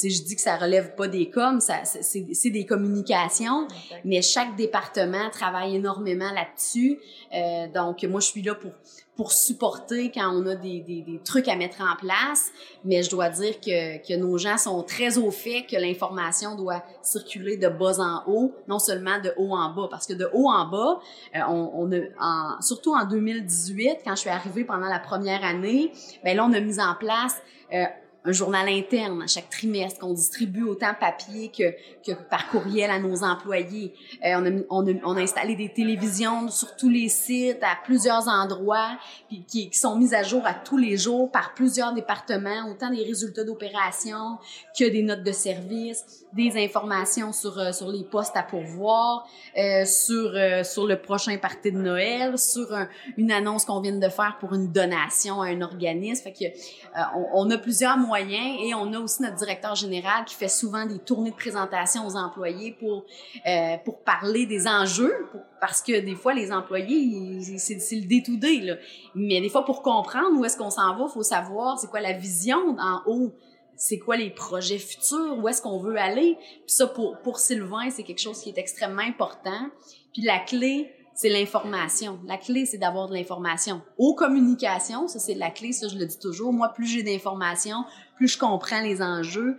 je 0.09 0.23
dis 0.23 0.37
que 0.37 0.41
ça 0.41 0.57
relève 0.57 0.95
pas 0.95 1.09
des 1.09 1.29
coms, 1.29 1.61
ça, 1.61 1.85
c'est, 1.85 2.51
des 2.51 2.67
communications, 2.67 3.67
mais 4.05 4.23
chaque 4.23 4.57
département 4.57 5.29
travaille 5.31 5.77
énormément 5.77 6.31
là-dessus. 6.33 6.99
Euh, 7.35 7.67
donc, 7.69 8.03
moi, 8.05 8.21
je 8.21 8.27
suis 8.27 8.43
là 8.43 8.55
pour 8.55 8.73
pour 9.21 9.33
supporter 9.33 10.11
quand 10.11 10.35
on 10.35 10.47
a 10.47 10.55
des, 10.55 10.81
des, 10.81 11.03
des, 11.03 11.21
trucs 11.23 11.47
à 11.47 11.55
mettre 11.55 11.83
en 11.83 11.95
place, 11.95 12.51
mais 12.87 13.03
je 13.03 13.11
dois 13.11 13.29
dire 13.29 13.61
que, 13.61 13.99
que 13.99 14.17
nos 14.17 14.39
gens 14.39 14.57
sont 14.57 14.83
très 14.83 15.19
au 15.19 15.31
fait 15.31 15.67
que 15.71 15.77
l'information 15.77 16.55
doit 16.57 16.83
circuler 17.03 17.59
de 17.59 17.69
bas 17.69 18.01
en 18.01 18.23
haut, 18.27 18.55
non 18.67 18.79
seulement 18.79 19.21
de 19.21 19.35
haut 19.37 19.55
en 19.55 19.75
bas, 19.75 19.89
parce 19.91 20.07
que 20.07 20.15
de 20.15 20.27
haut 20.33 20.49
en 20.49 20.67
bas, 20.71 21.01
euh, 21.37 21.41
on, 21.49 21.71
on 21.75 21.93
a, 21.93 21.99
en, 22.19 22.63
surtout 22.63 22.95
en 22.95 23.05
2018, 23.05 23.99
quand 24.05 24.15
je 24.15 24.21
suis 24.21 24.31
arrivée 24.31 24.65
pendant 24.65 24.89
la 24.89 24.99
première 24.99 25.45
année, 25.45 25.93
ben 26.25 26.35
là, 26.35 26.47
on 26.49 26.53
a 26.55 26.61
mis 26.61 26.81
en 26.81 26.95
place 26.95 27.37
euh, 27.75 27.85
un 28.25 28.33
journal 28.33 28.69
interne 28.69 29.23
à 29.23 29.27
chaque 29.27 29.49
trimestre 29.49 29.99
qu'on 30.01 30.13
distribue 30.13 30.65
autant 30.65 30.93
papier 30.99 31.51
que, 31.51 31.73
que 32.05 32.13
par 32.29 32.49
courriel 32.49 32.91
à 32.91 32.99
nos 32.99 33.23
employés. 33.25 33.95
Euh, 34.25 34.35
on, 34.37 34.47
a, 34.47 34.51
on, 34.69 34.87
a, 34.87 34.93
on, 35.05 35.17
a, 35.17 35.21
installé 35.21 35.57
des 35.57 35.73
télévisions 35.73 36.49
sur 36.49 36.77
tous 36.77 36.91
les 36.91 37.09
sites, 37.09 37.63
à 37.63 37.77
plusieurs 37.83 38.29
endroits, 38.29 38.99
puis 39.29 39.45
qui, 39.47 39.71
qui, 39.71 39.79
sont 39.79 39.97
mises 39.97 40.13
à 40.13 40.23
jour 40.23 40.43
à 40.45 40.53
tous 40.53 40.77
les 40.77 40.97
jours 40.99 41.31
par 41.31 41.55
plusieurs 41.55 41.95
départements, 41.95 42.69
autant 42.71 42.91
des 42.91 43.03
résultats 43.03 43.45
d'opération 43.45 44.39
que 44.79 44.85
des 44.85 45.03
notes 45.03 45.23
de 45.23 45.33
service, 45.33 46.27
des 46.33 46.63
informations 46.63 47.33
sur, 47.33 47.59
euh, 47.59 47.73
sur 47.73 47.89
les 47.89 48.05
postes 48.05 48.37
à 48.37 48.43
pourvoir, 48.43 49.27
euh, 49.57 49.85
sur, 49.85 50.33
euh, 50.35 50.63
sur 50.63 50.87
le 50.87 51.01
prochain 51.01 51.37
party 51.39 51.73
de 51.73 51.79
Noël, 51.79 52.39
sur 52.39 52.73
un, 52.75 52.89
une 53.17 53.33
annonce 53.33 53.65
qu'on 53.65 53.81
vient 53.81 53.99
de 53.99 54.09
faire 54.09 54.37
pour 54.41 54.55
une 54.55 54.71
donation 54.71 55.41
à 55.41 55.47
un 55.47 55.63
organisme. 55.63 56.23
Fait 56.25 56.33
que, 56.33 56.45
euh, 56.45 57.03
on, 57.15 57.47
on 57.47 57.51
a 57.51 57.59
plusieurs 57.59 57.97
et 58.17 58.75
on 58.75 58.93
a 58.93 58.99
aussi 58.99 59.23
notre 59.23 59.37
directeur 59.37 59.75
général 59.75 60.25
qui 60.25 60.35
fait 60.35 60.49
souvent 60.49 60.87
des 60.87 60.99
tournées 60.99 61.31
de 61.31 61.37
présentation 61.37 62.07
aux 62.07 62.17
employés 62.17 62.73
pour 62.73 63.05
euh, 63.47 63.77
pour 63.85 64.03
parler 64.03 64.47
des 64.47 64.67
enjeux 64.67 65.27
parce 65.61 65.83
que 65.83 66.01
des 66.01 66.15
fois 66.15 66.35
les 66.35 66.53
employés 66.53 67.41
c'est 67.59 67.97
le 67.97 68.07
day 68.07 68.61
là. 68.61 68.75
Mais 69.15 69.41
des 69.41 69.49
fois 69.49 69.65
pour 69.65 69.83
comprendre 69.83 70.39
où 70.39 70.45
est-ce 70.45 70.57
qu'on 70.57 70.71
s'en 70.71 70.97
va 70.97 71.09
faut 71.09 71.23
savoir 71.23 71.79
c'est 71.79 71.89
quoi 71.89 72.01
la 72.01 72.13
vision 72.13 72.77
en 72.79 73.03
haut 73.07 73.33
c'est 73.77 73.99
quoi 73.99 74.17
les 74.17 74.31
projets 74.31 74.79
futurs 74.79 75.39
où 75.39 75.49
est-ce 75.49 75.63
qu'on 75.63 75.79
veut 75.79 75.97
aller. 75.97 76.37
Puis 76.41 76.75
ça 76.75 76.87
pour 76.87 77.19
pour 77.19 77.39
Sylvain 77.39 77.91
c'est 77.91 78.03
quelque 78.03 78.21
chose 78.21 78.41
qui 78.41 78.51
est 78.51 78.59
extrêmement 78.59 79.03
important. 79.03 79.69
Puis 80.13 80.23
la 80.23 80.39
clé 80.39 80.93
c'est 81.21 81.29
l'information. 81.29 82.19
La 82.27 82.39
clé, 82.39 82.65
c'est 82.65 82.79
d'avoir 82.79 83.07
de 83.07 83.13
l'information. 83.13 83.83
Aux 83.99 84.15
communications, 84.15 85.07
ça 85.07 85.19
c'est 85.19 85.35
la 85.35 85.51
clé, 85.51 85.73
ça 85.73 85.87
je 85.87 85.99
le 85.99 86.07
dis 86.07 86.19
toujours. 86.19 86.51
Moi, 86.51 86.71
plus 86.71 86.87
j'ai 86.87 87.03
d'informations, 87.03 87.85
plus 88.17 88.27
je 88.27 88.39
comprends 88.39 88.81
les 88.81 89.03
enjeux, 89.03 89.59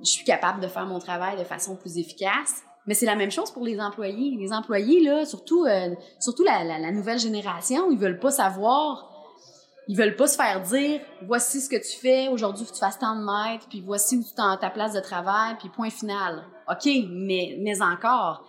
je 0.00 0.08
suis 0.08 0.24
capable 0.24 0.60
de 0.60 0.66
faire 0.66 0.86
mon 0.86 1.00
travail 1.00 1.36
de 1.36 1.44
façon 1.44 1.76
plus 1.76 1.98
efficace. 1.98 2.62
Mais 2.86 2.94
c'est 2.94 3.04
la 3.04 3.14
même 3.14 3.30
chose 3.30 3.50
pour 3.50 3.62
les 3.62 3.78
employés. 3.78 4.38
Les 4.38 4.54
employés, 4.54 5.04
là, 5.04 5.26
surtout, 5.26 5.66
euh, 5.66 5.94
surtout 6.18 6.44
la, 6.44 6.92
nouvelle 6.92 7.18
génération, 7.18 7.90
ils 7.90 7.98
veulent 7.98 8.18
pas 8.18 8.30
savoir, 8.30 9.12
ils 9.86 9.98
veulent 9.98 10.16
pas 10.16 10.28
se 10.28 10.36
faire 10.36 10.62
dire, 10.62 11.02
voici 11.26 11.60
ce 11.60 11.68
que 11.68 11.76
tu 11.76 11.98
fais, 11.98 12.28
aujourd'hui 12.28 12.64
tu 12.64 12.78
fasses 12.78 12.98
tant 12.98 13.16
de 13.16 13.22
mètres, 13.22 13.66
puis 13.68 13.82
voici 13.82 14.16
où 14.16 14.22
tu 14.22 14.30
es 14.30 14.56
ta 14.58 14.70
place 14.70 14.94
de 14.94 15.00
travail, 15.00 15.56
puis 15.58 15.68
point 15.68 15.90
final. 15.90 16.46
OK, 16.70 16.88
mais, 17.10 17.58
mais 17.60 17.82
encore, 17.82 18.47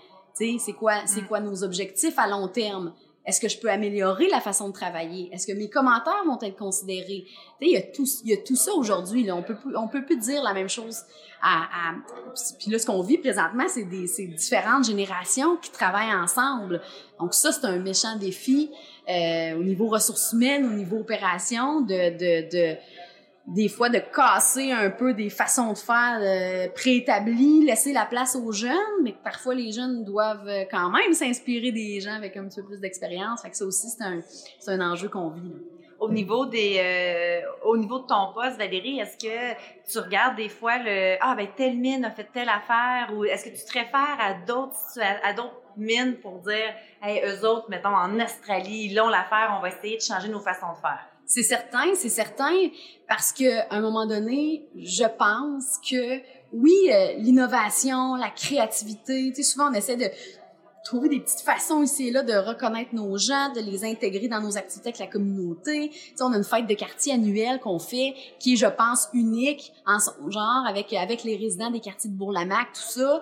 c'est 0.60 0.74
quoi, 0.74 0.94
c'est 1.06 1.22
mm. 1.22 1.28
quoi 1.28 1.40
nos 1.40 1.64
objectifs 1.64 2.18
à 2.18 2.28
long 2.28 2.48
terme? 2.48 2.94
Est-ce 3.26 3.42
que 3.42 3.48
je 3.48 3.60
peux 3.60 3.70
améliorer 3.70 4.28
la 4.30 4.42
façon 4.42 4.70
de 4.70 4.74
travailler? 4.74 5.30
Est-ce 5.32 5.46
que 5.46 5.52
mes 5.52 5.70
commentaires 5.70 6.24
vont 6.26 6.40
être 6.42 6.58
considérés? 6.58 7.26
Il 7.62 7.70
y 7.70 7.78
a 7.78 7.82
tout, 7.82 8.06
il 8.24 8.32
y 8.32 8.34
a 8.34 8.38
tout 8.38 8.56
ça 8.56 8.74
aujourd'hui. 8.74 9.32
On 9.32 9.44
peut 9.44 9.56
on 9.76 9.88
peut 9.88 10.04
plus 10.04 10.18
dire 10.18 10.42
la 10.42 10.54
même 10.54 10.70
chose. 10.70 11.02
À, 11.42 11.64
à... 11.64 11.96
Puis 12.60 12.72
là, 12.72 12.80
ce 12.80 12.86
qu'on 12.86 13.04
vit 13.04 13.18
présentement, 13.18 13.66
c'est 13.68 13.84
des 13.84 14.08
c'est 14.08 14.26
différentes 14.26 14.86
générations 14.86 15.58
qui 15.58 15.70
travaillent 15.70 16.14
ensemble. 16.14 16.82
Donc 17.20 17.34
ça, 17.34 17.52
c'est 17.52 17.66
un 17.66 17.78
méchant 17.78 18.16
défi 18.16 18.72
euh, 19.08 19.60
au 19.60 19.64
niveau 19.64 19.88
ressources 19.88 20.34
humaines, 20.34 20.66
au 20.66 20.74
niveau 20.74 20.98
opération, 20.98 21.82
de, 21.82 22.18
de, 22.18 22.50
de 22.50 22.78
des 23.48 23.68
fois 23.68 23.90
de 23.90 24.00
casser 24.00 24.72
un 24.72 24.90
peu 24.90 25.14
des 25.14 25.30
façons 25.30 25.74
de 25.74 25.78
faire 25.78 26.20
euh, 26.22 26.68
préétablies, 26.74 27.66
laisser 27.66 27.94
la 27.94 28.06
place 28.06 28.36
aux 28.36 28.52
jeunes, 28.52 29.04
mais 29.04 29.14
que 29.14 29.24
parfois 29.24 29.56
les 29.56 29.72
jeunes 29.72 30.04
doivent 30.04 30.48
euh, 30.48 30.66
quand 30.70 30.90
même 30.90 31.14
s'inspirer 31.14 31.72
des 31.72 32.00
gens 32.00 32.14
avec 32.14 32.38
un 32.38 32.48
petit 32.48 32.62
peu 32.62 32.68
plus 32.68 32.80
d'expérience. 32.80 33.42
Fait 33.42 33.50
que 33.50 33.58
ça 33.58 33.66
aussi, 33.66 33.88
c'est 33.90 34.04
un, 34.04 34.22
c'est 34.60 34.72
un 34.72 34.92
enjeu 34.92 35.10
qu'on 35.10 35.30
vit. 35.30 35.54
Au 36.00 36.10
niveau 36.10 36.46
des, 36.46 36.78
euh, 36.80 37.42
au 37.66 37.76
niveau 37.76 38.00
de 38.00 38.06
ton 38.06 38.32
poste, 38.34 38.58
Valérie, 38.58 39.00
est-ce 39.00 39.18
que 39.18 39.92
tu 39.92 40.00
regardes 40.00 40.38
des 40.38 40.48
fois 40.48 40.78
le, 40.78 41.18
ah 41.20 41.36
ben 41.36 41.48
telle 41.58 41.76
mine 41.76 42.06
a 42.06 42.12
fait 42.12 42.28
telle 42.32 42.48
affaire, 42.48 43.14
ou 43.14 43.26
est-ce 43.26 43.44
que 43.44 43.50
tu 43.50 43.66
te 43.66 43.74
réfères 43.74 44.18
à 44.20 44.34
d'autres, 44.48 45.00
à 45.24 45.34
d'autres 45.34 45.62
mines 45.76 46.16
pour 46.22 46.40
dire, 46.40 46.74
hey, 47.02 47.22
eux 47.26 47.46
autres, 47.46 47.66
mettons 47.70 47.90
en 47.90 48.18
Australie, 48.20 48.86
ils 48.86 48.96
l'ont 48.96 49.10
l'affaire, 49.10 49.56
on 49.58 49.62
va 49.62 49.70
essayer 49.70 49.98
de 49.98 50.02
changer 50.02 50.30
nos 50.30 50.40
façons 50.40 50.72
de 50.72 50.78
faire. 50.78 51.06
C'est 51.30 51.44
certain, 51.44 51.94
c'est 51.94 52.10
certain, 52.10 52.56
parce 53.08 53.32
que 53.32 53.60
à 53.60 53.76
un 53.76 53.82
moment 53.82 54.08
donné, 54.08 54.68
je 54.76 55.04
pense 55.04 55.78
que 55.88 56.18
oui, 56.52 56.74
euh, 56.92 57.14
l'innovation, 57.20 58.16
la 58.16 58.32
créativité, 58.32 59.30
tu 59.30 59.36
sais, 59.36 59.44
souvent 59.44 59.70
on 59.70 59.74
essaie 59.74 59.96
de 59.96 60.08
trouver 60.84 61.08
des 61.08 61.20
petites 61.20 61.42
façons 61.42 61.84
ici 61.84 62.08
et 62.08 62.12
là 62.12 62.24
de 62.24 62.34
reconnaître 62.34 62.96
nos 62.96 63.16
gens, 63.20 63.54
de 63.54 63.60
les 63.60 63.86
intégrer 63.86 64.28
dans 64.28 64.42
nos 64.42 64.58
activités 64.58 64.90
avec 64.90 64.98
la 64.98 65.06
communauté. 65.06 65.90
Tu 65.92 66.00
sais, 66.16 66.24
on 66.24 66.34
a 66.34 66.38
une 66.38 66.44
fête 66.44 66.66
de 66.66 66.74
quartier 66.74 67.14
annuelle 67.14 67.60
qu'on 67.60 67.78
fait, 67.78 68.16
qui 68.40 68.54
est, 68.54 68.56
je 68.56 68.66
pense, 68.66 69.08
unique 69.14 69.72
en 69.86 70.00
son 70.00 70.32
genre, 70.32 70.66
avec, 70.68 70.92
avec 70.94 71.24
les 71.24 71.38
résidents 71.38 71.70
des 71.70 71.80
quartiers 71.80 72.10
de 72.10 72.16
Bourg-Lamac, 72.16 72.74
tout 72.74 73.00
ça. 73.00 73.22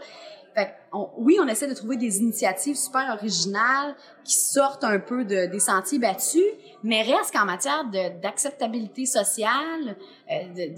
Oui, 1.17 1.37
on 1.41 1.47
essaie 1.47 1.67
de 1.67 1.73
trouver 1.73 1.97
des 1.97 2.19
initiatives 2.19 2.75
super 2.75 3.13
originales 3.13 3.95
qui 4.23 4.33
sortent 4.33 4.83
un 4.83 4.99
peu 4.99 5.23
de, 5.23 5.45
des 5.45 5.59
sentiers 5.59 5.99
battus, 5.99 6.43
mais 6.83 7.03
reste 7.03 7.33
qu'en 7.33 7.45
matière 7.45 7.85
d'acceptabilité 8.21 9.05
sociale, 9.05 9.95
euh, 10.31 10.69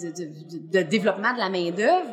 de, 0.71 0.81
développement 0.81 1.33
de 1.33 1.39
la 1.39 1.49
main-d'œuvre, 1.49 2.11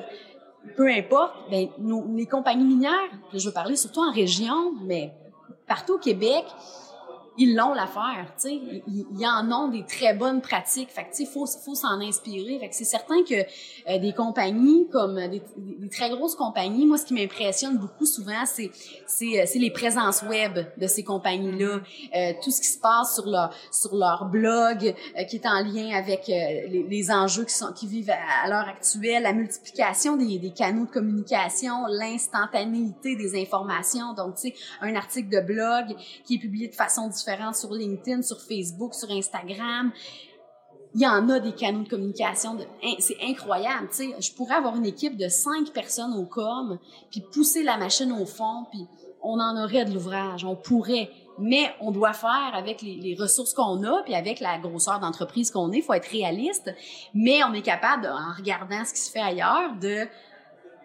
peu 0.77 0.89
importe, 0.89 1.35
ben, 1.51 1.69
nos, 1.79 2.07
les 2.15 2.27
compagnies 2.27 2.65
minières, 2.65 3.11
je 3.33 3.47
veux 3.47 3.53
parler 3.53 3.77
surtout 3.77 4.01
en 4.01 4.13
région, 4.13 4.73
mais 4.85 5.13
partout 5.67 5.95
au 5.95 5.99
Québec, 5.99 6.45
ils 7.39 7.55
l'ont 7.55 7.75
l'affaire, 7.75 8.27
tu 8.41 8.49
sais, 8.49 8.55
ils, 8.87 9.07
ils, 9.19 9.27
en 9.27 9.51
ont 9.53 9.69
des 9.69 9.85
très 9.85 10.15
bonnes 10.15 10.41
pratiques. 10.41 10.91
Fait 10.91 11.05
que 11.05 11.11
tu 11.11 11.25
sais, 11.25 11.27
faut 11.27 11.47
faut 11.47 11.75
s'en 11.75 12.01
inspirer. 12.01 12.59
Fait 12.59 12.69
que 12.69 12.75
c'est 12.75 12.85
certain 12.85 13.23
que 13.23 13.35
euh, 13.35 13.99
des 13.99 14.13
compagnies 14.13 14.89
comme 14.91 15.17
des, 15.29 15.43
des, 15.57 15.89
très 15.89 16.11
grosses 16.11 16.35
compagnies, 16.35 16.87
moi 16.87 16.99
ce 16.99 17.05
qui 17.05 17.15
m'impressionne 17.15 17.77
beaucoup 17.79 18.07
souvent, 18.07 18.45
c'est 18.47 18.71
c'est 19.07 19.41
euh, 19.41 19.45
c'est 19.47 19.59
les 19.59 19.71
présences 19.71 20.23
web 20.23 20.59
de 20.77 20.87
ces 20.87 21.05
compagnies-là, 21.05 21.81
euh, 22.17 22.33
tout 22.43 22.51
ce 22.51 22.61
qui 22.61 22.69
se 22.69 22.79
passe 22.79 23.15
sur 23.15 23.27
leur 23.27 23.53
sur 23.71 23.95
leur 23.95 24.27
blog 24.27 24.95
qui 25.29 25.37
est 25.37 25.47
en 25.47 25.63
lien 25.63 25.95
avec 25.97 26.27
les, 26.29 26.87
les, 26.89 27.11
enjeux 27.11 27.45
qui 27.45 27.55
sont 27.55 27.73
qui 27.73 27.87
vivent 27.87 28.11
à, 28.11 28.49
l'heure 28.49 28.69
actuelle, 28.69 29.23
la 29.23 29.33
multiplication 29.33 30.17
des, 30.17 30.39
des 30.39 30.51
canaux 30.51 30.87
de 30.87 30.91
communication, 30.91 31.87
l'instantanéité 31.89 33.17
des 33.17 33.41
informations. 33.41 34.15
Donc 34.15 34.37
tu 34.37 34.49
sais, 34.49 34.55
un 34.81 34.95
article 34.95 35.29
de 35.29 35.41
blog 35.41 35.97
qui 36.25 36.37
est 36.37 36.39
publié 36.39 36.69
de 36.69 36.75
façon 36.75 37.09
différente 37.09 37.26
sur 37.55 37.73
LinkedIn, 37.73 38.23
sur 38.23 38.41
Facebook, 38.41 38.95
sur 38.95 39.11
Instagram. 39.11 39.93
Il 40.95 41.03
y 41.03 41.07
en 41.07 41.29
a 41.29 41.41
des 41.41 41.53
canaux 41.53 41.83
de 41.83 41.89
communication, 41.89 42.57
c'est 43.01 43.19
incroyable. 43.23 43.89
Tu 43.91 44.11
sais, 44.11 44.15
je 44.19 44.33
pourrais 44.33 44.55
avoir 44.55 44.77
une 44.77 44.87
équipe 44.87 45.19
de 45.19 45.29
cinq 45.29 45.71
personnes 45.73 46.15
au 46.15 46.25
com, 46.25 46.79
puis 47.11 47.23
pousser 47.33 47.63
la 47.63 47.77
machine 47.77 48.13
au 48.13 48.25
fond, 48.25 48.65
puis 48.71 48.87
on 49.23 49.39
en 49.39 49.63
aurait 49.63 49.85
de 49.85 49.93
l'ouvrage, 49.93 50.45
on 50.45 50.57
pourrait. 50.57 51.11
Mais 51.39 51.71
on 51.83 51.91
doit 51.91 52.15
faire 52.15 52.53
avec 52.55 52.81
les 52.81 53.15
ressources 53.19 53.53
qu'on 53.53 53.83
a, 53.85 54.03
puis 54.05 54.15
avec 54.15 54.41
la 54.41 54.57
grosseur 54.59 54.99
d'entreprise 55.01 55.51
qu'on 55.51 55.71
est. 55.73 55.79
Il 55.79 55.83
faut 55.83 55.93
être 55.93 56.11
réaliste, 56.11 56.75
mais 57.13 57.45
on 57.45 57.53
est 57.53 57.61
capable, 57.61 58.07
en 58.07 58.35
regardant 58.35 58.83
ce 58.87 58.95
qui 58.95 59.01
se 59.01 59.11
fait 59.11 59.21
ailleurs, 59.21 59.75
de 59.79 60.07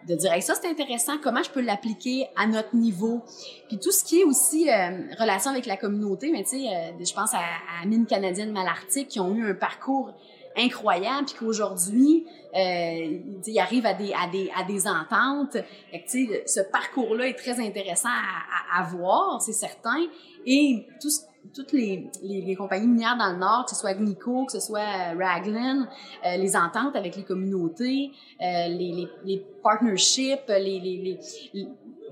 de 0.08 0.14
dire 0.14 0.42
ça 0.42 0.54
c'est 0.54 0.68
intéressant 0.68 1.14
comment 1.22 1.42
je 1.42 1.50
peux 1.50 1.60
l'appliquer 1.60 2.26
à 2.36 2.46
notre 2.46 2.74
niveau? 2.74 3.22
Puis 3.68 3.78
tout 3.78 3.92
ce 3.92 4.04
qui 4.04 4.20
est 4.20 4.24
aussi 4.24 4.68
euh, 4.68 4.90
relation 5.18 5.50
avec 5.50 5.66
la 5.66 5.76
communauté 5.76 6.30
mais 6.30 6.42
tu 6.44 6.50
sais 6.50 6.68
euh, 6.68 7.04
je 7.04 7.12
pense 7.12 7.34
à, 7.34 7.38
à 7.38 7.86
Mine 7.86 8.06
canadienne 8.06 8.52
Malartic 8.52 9.08
qui 9.08 9.20
ont 9.20 9.34
eu 9.34 9.50
un 9.50 9.54
parcours 9.54 10.12
incroyable 10.56 11.26
puis 11.26 11.36
qu'aujourd'hui 11.38 12.26
euh, 12.54 13.18
ils 13.46 13.58
arrivent 13.58 13.86
à 13.86 13.94
des 13.94 14.12
à 14.12 14.28
des 14.30 14.50
à 14.54 14.64
des 14.64 14.86
ententes. 14.86 15.56
Tu 15.92 16.00
sais 16.06 16.44
ce 16.46 16.60
parcours 16.60 17.14
là 17.14 17.26
est 17.26 17.38
très 17.38 17.58
intéressant 17.60 18.10
à, 18.10 18.78
à, 18.78 18.80
à 18.80 18.84
voir 18.84 19.40
c'est 19.40 19.52
certain. 19.52 19.98
Et 20.44 20.86
tout 21.00 21.10
ce 21.10 21.20
toutes 21.54 21.72
les, 21.72 22.08
les, 22.22 22.54
compagnies 22.54 22.86
minières 22.86 23.16
dans 23.16 23.32
le 23.32 23.38
Nord, 23.38 23.64
que 23.64 23.70
ce 23.70 23.76
soit 23.76 23.90
Agnico, 23.90 24.46
que 24.46 24.52
ce 24.52 24.60
soit 24.60 24.80
euh, 24.80 25.18
Raglan, 25.18 25.86
euh, 26.24 26.36
les 26.36 26.56
ententes 26.56 26.96
avec 26.96 27.16
les 27.16 27.24
communautés, 27.24 28.10
euh, 28.40 28.68
les, 28.68 28.92
les, 28.92 29.08
les 29.24 29.46
partnerships, 29.62 30.48
les, 30.48 31.18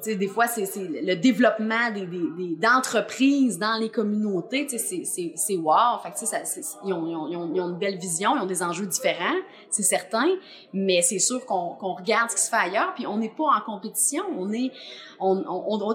les 0.07 0.17
des 0.17 0.29
fois, 0.29 0.47
c'est 0.47 0.67
le 0.77 1.15
développement 1.15 1.91
des, 1.93 2.07
des, 2.07 2.57
d'entreprises 2.57 3.59
dans 3.59 3.79
les 3.81 3.89
communautés, 3.89 4.67
c'est, 4.69 5.05
c'est, 5.05 5.33
c'est 5.35 5.57
wow. 5.57 5.99
Fait 6.03 6.11
que, 6.11 6.19
ça, 6.19 6.39
ils, 6.85 6.93
ont, 6.93 7.07
ils, 7.07 7.37
ont, 7.37 7.51
ils, 7.55 7.61
ont, 7.61 7.71
une 7.71 7.79
belle 7.79 7.99
vision, 7.99 8.37
ils 8.37 8.43
ont 8.43 8.47
des 8.47 8.63
enjeux 8.63 8.87
différents, 8.87 9.37
c'est 9.71 9.83
certain, 9.83 10.29
mais 10.73 11.03
c'est 11.03 11.19
sûr 11.19 11.45
qu'on, 11.47 11.77
regarde 11.95 12.31
ce 12.31 12.37
qui 12.37 12.43
se 12.43 12.51
fait 12.51 12.57
ailleurs, 12.57 12.95
puis 12.95 13.07
on 13.07 13.19
n'est 13.19 13.31
pas 13.31 13.45
en 13.45 13.61
compétition, 13.65 14.23
on 14.39 14.53
est, 14.53 14.71
on, 15.19 15.45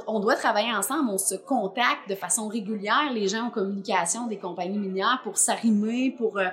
on, 0.08 0.20
doit 0.20 0.36
travailler 0.36 0.74
ensemble, 0.74 1.10
on 1.10 1.18
se 1.18 1.36
contacte 1.36 2.10
de 2.10 2.16
façon 2.16 2.48
régulière, 2.48 3.12
les 3.14 3.28
gens 3.28 3.46
en 3.46 3.50
communication 3.50 4.28
des 4.28 4.38
compagnies 4.38 4.78
minières 4.78 5.22
pour 5.24 5.38
s'arrimer, 5.38 6.12
pour, 6.18 6.38
euh, 6.38 6.48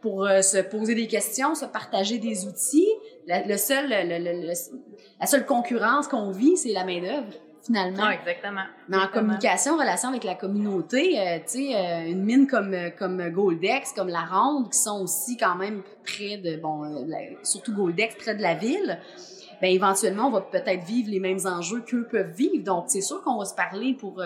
pour 0.00 0.26
euh, 0.26 0.42
se 0.42 0.58
poser 0.58 0.94
des 0.94 1.06
questions, 1.06 1.54
se 1.54 1.66
partager 1.66 2.18
des 2.18 2.46
outils. 2.46 2.88
Le 3.26 3.56
seul, 3.56 3.88
le, 3.88 4.52
la 5.20 5.26
seule 5.26 5.46
concurrence 5.46 6.08
qu'on 6.08 6.30
vit, 6.30 6.56
c'est 6.56 6.72
la 6.72 6.84
main-d'œuvre 6.84 7.32
finalement. 7.64 8.02
Ah, 8.02 8.14
exactement. 8.14 8.64
Mais 8.88 8.98
en 8.98 9.08
communication, 9.08 9.72
en 9.72 9.78
relation 9.78 10.10
avec 10.10 10.24
la 10.24 10.34
communauté, 10.34 11.18
euh, 11.18 11.38
tu 11.38 11.70
sais, 11.70 11.74
euh, 11.74 12.10
une 12.10 12.22
mine 12.22 12.46
comme 12.46 12.76
comme 12.98 13.30
Goldex, 13.30 13.92
comme 13.92 14.08
la 14.08 14.24
Ronde, 14.24 14.70
qui 14.70 14.78
sont 14.78 15.00
aussi 15.02 15.36
quand 15.38 15.56
même 15.56 15.82
près 16.04 16.36
de 16.36 16.56
bon, 16.56 17.06
surtout 17.42 17.74
Goldex 17.74 18.16
près 18.16 18.34
de 18.34 18.42
la 18.42 18.54
ville. 18.54 18.98
Ben 19.62 19.70
éventuellement, 19.70 20.26
on 20.26 20.30
va 20.30 20.42
peut-être 20.42 20.84
vivre 20.84 21.10
les 21.10 21.20
mêmes 21.20 21.46
enjeux 21.46 21.80
qu'eux 21.80 22.06
peuvent 22.10 22.32
vivre. 22.32 22.62
Donc 22.62 22.84
c'est 22.88 23.00
sûr 23.00 23.22
qu'on 23.22 23.38
va 23.38 23.46
se 23.46 23.54
parler 23.54 23.94
pour 23.94 24.22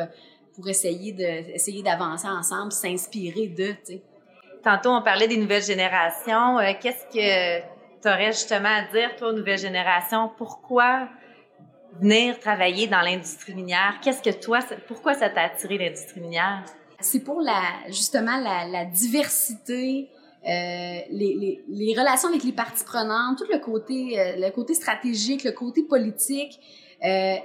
pour 0.54 0.68
essayer 0.68 1.12
de 1.12 1.54
essayer 1.54 1.84
d'avancer 1.84 2.26
ensemble, 2.26 2.72
s'inspirer 2.72 3.46
de, 3.46 3.68
tu 3.68 3.78
sais. 3.84 4.02
Tantôt, 4.64 4.90
on 4.90 5.02
parlait 5.02 5.28
des 5.28 5.36
nouvelles 5.36 5.62
générations. 5.62 6.58
Euh, 6.58 6.72
qu'est-ce 6.80 7.04
que 7.06 7.60
tu 8.02 8.08
aurais 8.08 8.32
justement 8.32 8.68
à 8.68 8.82
dire, 8.92 9.16
toi, 9.16 9.28
aux 9.28 9.32
nouvelles 9.32 9.58
générations? 9.58 10.30
Pourquoi 10.36 11.08
venir 12.00 12.38
travailler 12.38 12.86
dans 12.86 13.00
l'industrie 13.00 13.54
minière? 13.54 13.98
Qu'est-ce 14.02 14.22
que 14.22 14.30
toi, 14.30 14.60
pourquoi 14.86 15.14
ça 15.14 15.28
t'a 15.30 15.42
attiré 15.42 15.78
l'industrie 15.78 16.20
minière? 16.20 16.64
C'est 17.00 17.20
pour 17.20 17.40
la, 17.40 17.62
justement 17.88 18.38
la, 18.38 18.84
diversité, 18.84 20.10
euh, 20.44 20.98
les, 21.10 21.94
relations 21.96 22.28
avec 22.28 22.42
les 22.42 22.52
parties 22.52 22.84
prenantes, 22.84 23.38
tout 23.38 23.46
le 23.52 23.58
côté, 23.58 24.18
euh, 24.18 24.32
le 24.36 24.50
côté 24.50 24.74
stratégique, 24.74 25.44
le 25.44 25.52
côté 25.52 25.82
politique. 25.82 26.58
Euh, 27.04 27.36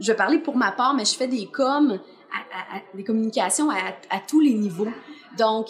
je 0.00 0.12
parlais 0.12 0.38
pour 0.38 0.56
ma 0.56 0.72
part, 0.72 0.94
mais 0.94 1.04
je 1.04 1.14
fais 1.14 1.28
des 1.28 1.46
coms, 1.46 2.00
communications 3.04 3.70
à, 3.70 4.20
tous 4.26 4.40
les 4.40 4.54
niveaux. 4.54 4.88
Donc, 5.38 5.68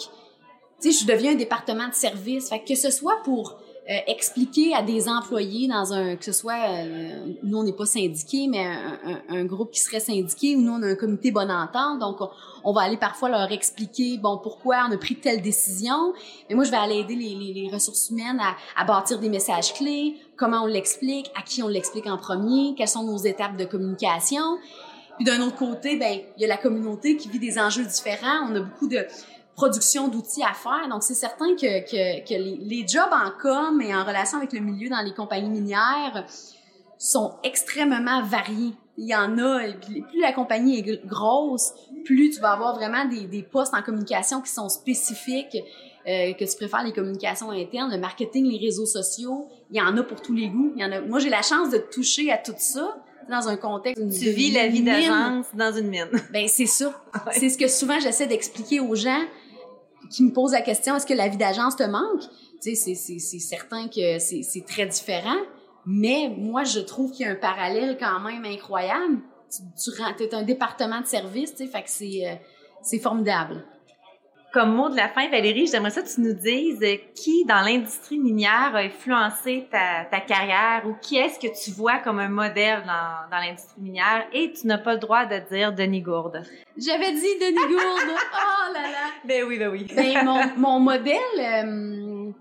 sais, 0.91 1.03
je 1.03 1.05
deviens 1.05 1.31
un 1.33 1.35
département 1.35 1.87
de 1.87 1.93
service. 1.93 2.49
Fait 2.49 2.63
que 2.63 2.75
ce 2.75 2.91
soit 2.91 3.21
pour 3.23 3.57
euh, 3.89 3.97
expliquer 4.07 4.73
à 4.73 4.81
des 4.81 5.09
employés 5.09 5.67
dans 5.67 5.91
un 5.91 6.15
que 6.15 6.23
ce 6.23 6.31
soit 6.31 6.69
euh, 6.69 7.33
nous 7.43 7.57
on 7.57 7.63
n'est 7.63 7.73
pas 7.73 7.85
syndiqué 7.85 8.47
mais 8.47 8.65
un, 9.27 9.43
groupe 9.43 9.71
qui 9.71 9.81
serait 9.81 9.99
syndiqué 9.99 10.55
ou 10.55 10.61
nous 10.61 10.71
on 10.71 10.81
a 10.83 10.87
un 10.87 10.95
comité 10.95 11.31
bonne 11.31 11.51
entente 11.51 11.99
donc 11.99 12.15
on, 12.63 12.71
va 12.71 12.83
aller 12.83 12.95
parfois 12.95 13.27
leur 13.27 13.51
expliquer 13.51 14.17
bon 14.17 14.37
pourquoi 14.41 14.85
on 14.87 14.93
a 14.93 14.97
pris 14.97 15.15
telle 15.15 15.41
décision. 15.41 16.13
Mais 16.47 16.55
moi 16.55 16.63
je 16.63 16.71
vais 16.71 16.77
aller 16.77 16.99
aider 16.99 17.15
les 17.15 17.69
ressources 17.73 18.09
humaines 18.09 18.39
à, 18.39 18.55
à, 18.81 18.85
bâtir 18.85 19.19
des 19.19 19.27
messages 19.27 19.73
clés 19.73 20.15
comment 20.37 20.63
on 20.63 20.67
l'explique 20.67 21.29
à 21.37 21.41
qui 21.41 21.61
on 21.61 21.67
l'explique 21.67 22.07
en 22.07 22.17
premier 22.17 22.75
quelles 22.77 22.87
sont 22.87 23.03
nos 23.03 23.17
étapes 23.17 23.57
de 23.57 23.65
communication. 23.65 24.59
Puis 25.17 25.25
d'un 25.25 25.41
autre 25.41 25.57
côté 25.57 25.97
ben 25.97 26.21
il 26.37 26.41
y 26.41 26.45
a 26.45 26.47
la 26.47 26.57
communauté 26.57 27.17
qui 27.17 27.27
vit 27.27 27.39
des 27.39 27.59
enjeux 27.59 27.83
différents. 27.83 28.47
On 28.49 28.55
a 28.55 28.61
beaucoup 28.61 28.87
de 28.87 29.05
production 29.55 30.07
d'outils 30.07 30.43
à 30.43 30.53
faire. 30.53 30.87
Donc, 30.89 31.03
c'est 31.03 31.13
certain 31.13 31.55
que, 31.55 31.81
que, 31.81 32.27
que 32.27 32.33
les, 32.33 32.57
les, 32.57 32.87
jobs 32.87 33.11
en 33.11 33.31
com 33.41 33.81
et 33.81 33.93
en 33.95 34.03
relation 34.03 34.37
avec 34.37 34.53
le 34.53 34.59
milieu 34.59 34.89
dans 34.89 35.01
les 35.01 35.13
compagnies 35.13 35.49
minières 35.49 36.25
sont 36.97 37.35
extrêmement 37.43 38.23
variés. 38.23 38.73
Il 38.97 39.07
y 39.07 39.15
en 39.15 39.37
a, 39.39 39.59
plus 39.73 40.21
la 40.21 40.33
compagnie 40.33 40.79
est 40.79 41.05
grosse, 41.05 41.73
plus 42.05 42.29
tu 42.29 42.39
vas 42.39 42.51
avoir 42.51 42.75
vraiment 42.75 43.05
des, 43.05 43.25
des 43.25 43.43
postes 43.43 43.73
en 43.73 43.81
communication 43.81 44.41
qui 44.41 44.51
sont 44.51 44.69
spécifiques, 44.69 45.57
euh, 46.07 46.33
que 46.33 46.49
tu 46.49 46.55
préfères 46.57 46.83
les 46.83 46.93
communications 46.93 47.49
internes, 47.51 47.91
le 47.91 47.97
marketing, 47.97 48.45
les 48.45 48.59
réseaux 48.59 48.85
sociaux. 48.85 49.47
Il 49.71 49.77
y 49.77 49.81
en 49.81 49.97
a 49.97 50.03
pour 50.03 50.21
tous 50.21 50.33
les 50.33 50.49
goûts. 50.49 50.73
Il 50.75 50.81
y 50.81 50.85
en 50.85 50.91
a. 50.91 51.01
Moi, 51.01 51.19
j'ai 51.19 51.29
la 51.29 51.41
chance 51.41 51.69
de 51.69 51.77
toucher 51.77 52.31
à 52.31 52.37
tout 52.37 52.53
ça 52.57 52.97
dans 53.29 53.47
un 53.47 53.55
contexte. 53.55 54.01
Tu 54.19 54.29
vis 54.29 54.51
la 54.51 54.67
vie 54.67 54.83
d'agence 54.83 55.47
dans 55.53 55.73
une 55.73 55.87
mine. 55.87 56.09
Ben 56.31 56.47
c'est 56.47 56.65
ça. 56.65 56.93
C'est 57.31 57.49
ce 57.49 57.57
que 57.57 57.67
souvent 57.67 57.99
j'essaie 57.99 58.27
d'expliquer 58.27 58.79
aux 58.79 58.95
gens 58.95 59.23
qui 60.13 60.23
me 60.23 60.31
pose 60.31 60.51
la 60.51 60.61
question, 60.61 60.95
est-ce 60.95 61.05
que 61.05 61.13
la 61.13 61.27
vie 61.27 61.37
d'agence 61.37 61.75
te 61.75 61.83
manque? 61.83 62.21
Tu 62.61 62.75
sais, 62.75 62.95
c'est 62.95 63.39
certain 63.39 63.87
que 63.87 64.19
c'est 64.19 64.65
très 64.65 64.85
différent, 64.85 65.39
mais 65.85 66.33
moi, 66.37 66.63
je 66.63 66.79
trouve 66.79 67.11
qu'il 67.11 67.25
y 67.25 67.29
a 67.29 67.31
un 67.31 67.35
parallèle 67.35 67.97
quand 67.99 68.19
même 68.19 68.45
incroyable. 68.45 69.19
Tu, 69.51 69.91
tu 70.17 70.23
es 70.23 70.35
un 70.35 70.43
département 70.43 71.01
de 71.01 71.05
service, 71.05 71.55
tu 71.55 71.65
sais, 71.65 71.67
fait 71.67 71.83
que 71.83 71.89
c'est 71.89 72.39
euh, 72.95 72.99
formidable 72.99 73.65
comme 74.53 74.75
mot 74.75 74.87
de 74.87 74.95
la 74.95 75.09
fin, 75.09 75.27
Valérie, 75.29 75.65
j'aimerais 75.65 75.89
ça 75.89 76.03
que 76.03 76.13
tu 76.13 76.21
nous 76.21 76.33
dises 76.33 76.79
euh, 76.83 76.97
qui 77.15 77.43
dans 77.45 77.61
l'industrie 77.61 78.19
minière 78.19 78.71
a 78.75 78.79
influencé 78.79 79.67
ta, 79.71 80.05
ta 80.05 80.19
carrière 80.19 80.83
ou 80.85 80.93
qui 81.01 81.17
est-ce 81.17 81.39
que 81.39 81.51
tu 81.51 81.71
vois 81.71 81.97
comme 81.97 82.19
un 82.19 82.29
modèle 82.29 82.83
dans, 82.85 83.31
dans 83.31 83.43
l'industrie 83.43 83.81
minière 83.81 84.27
et 84.31 84.53
tu 84.53 84.67
n'as 84.67 84.77
pas 84.77 84.93
le 84.93 84.99
droit 84.99 85.25
de 85.25 85.39
dire 85.51 85.73
Denis 85.73 86.01
Gourde? 86.01 86.43
J'avais 86.77 87.13
dit 87.13 87.39
Denis 87.41 87.67
Gourde. 87.67 88.15
oh. 88.35 88.52
Ben 89.25 89.43
oui, 89.47 89.57
ben 89.57 89.69
oui. 89.69 89.85
ben 89.95 90.25
mon, 90.25 90.39
mon 90.57 90.79
modèle, 90.79 91.17
euh, 91.39 92.31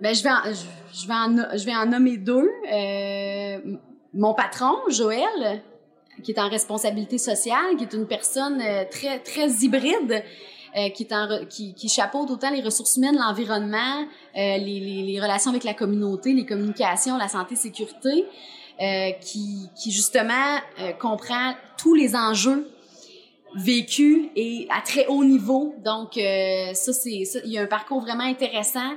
ben 0.00 0.14
je 0.14 0.22
vais, 0.22 0.30
en, 0.30 0.42
je, 0.44 1.06
vais 1.06 1.58
je 1.58 1.64
vais 1.64 1.74
en 1.74 1.86
nommer 1.86 2.16
deux. 2.16 2.48
Euh, 2.72 3.58
mon 4.12 4.34
patron, 4.34 4.74
Joël, 4.88 5.62
qui 6.22 6.32
est 6.32 6.38
en 6.38 6.48
responsabilité 6.48 7.18
sociale, 7.18 7.76
qui 7.76 7.84
est 7.84 7.92
une 7.92 8.06
personne 8.06 8.60
euh, 8.60 8.84
très 8.90 9.18
très 9.18 9.48
hybride. 9.48 10.22
Qui, 10.96 11.04
est 11.04 11.12
en, 11.12 11.46
qui, 11.48 11.72
qui 11.72 11.88
chapeaute 11.88 12.28
autant 12.32 12.50
les 12.50 12.60
ressources 12.60 12.96
humaines, 12.96 13.16
l'environnement, 13.16 14.08
les, 14.34 15.20
relations 15.22 15.52
avec 15.52 15.62
la 15.62 15.72
communauté, 15.72 16.32
les 16.32 16.44
communications, 16.44 17.16
la 17.16 17.28
santé, 17.28 17.54
sécurité, 17.54 18.24
euh, 18.82 19.12
qui, 19.20 19.68
qui 19.76 19.92
justement 19.92 20.58
comprend 20.98 21.52
tous 21.78 21.94
les 21.94 22.16
enjeux 22.16 22.68
vécus 23.56 24.28
et 24.36 24.66
à 24.70 24.80
très 24.80 25.06
haut 25.06 25.24
niveau. 25.24 25.74
Donc 25.84 26.14
ça, 26.14 26.92
c'est 26.92 27.22
il 27.44 27.50
y 27.50 27.58
a 27.58 27.62
un 27.62 27.66
parcours 27.66 28.00
vraiment 28.00 28.24
intéressant. 28.24 28.92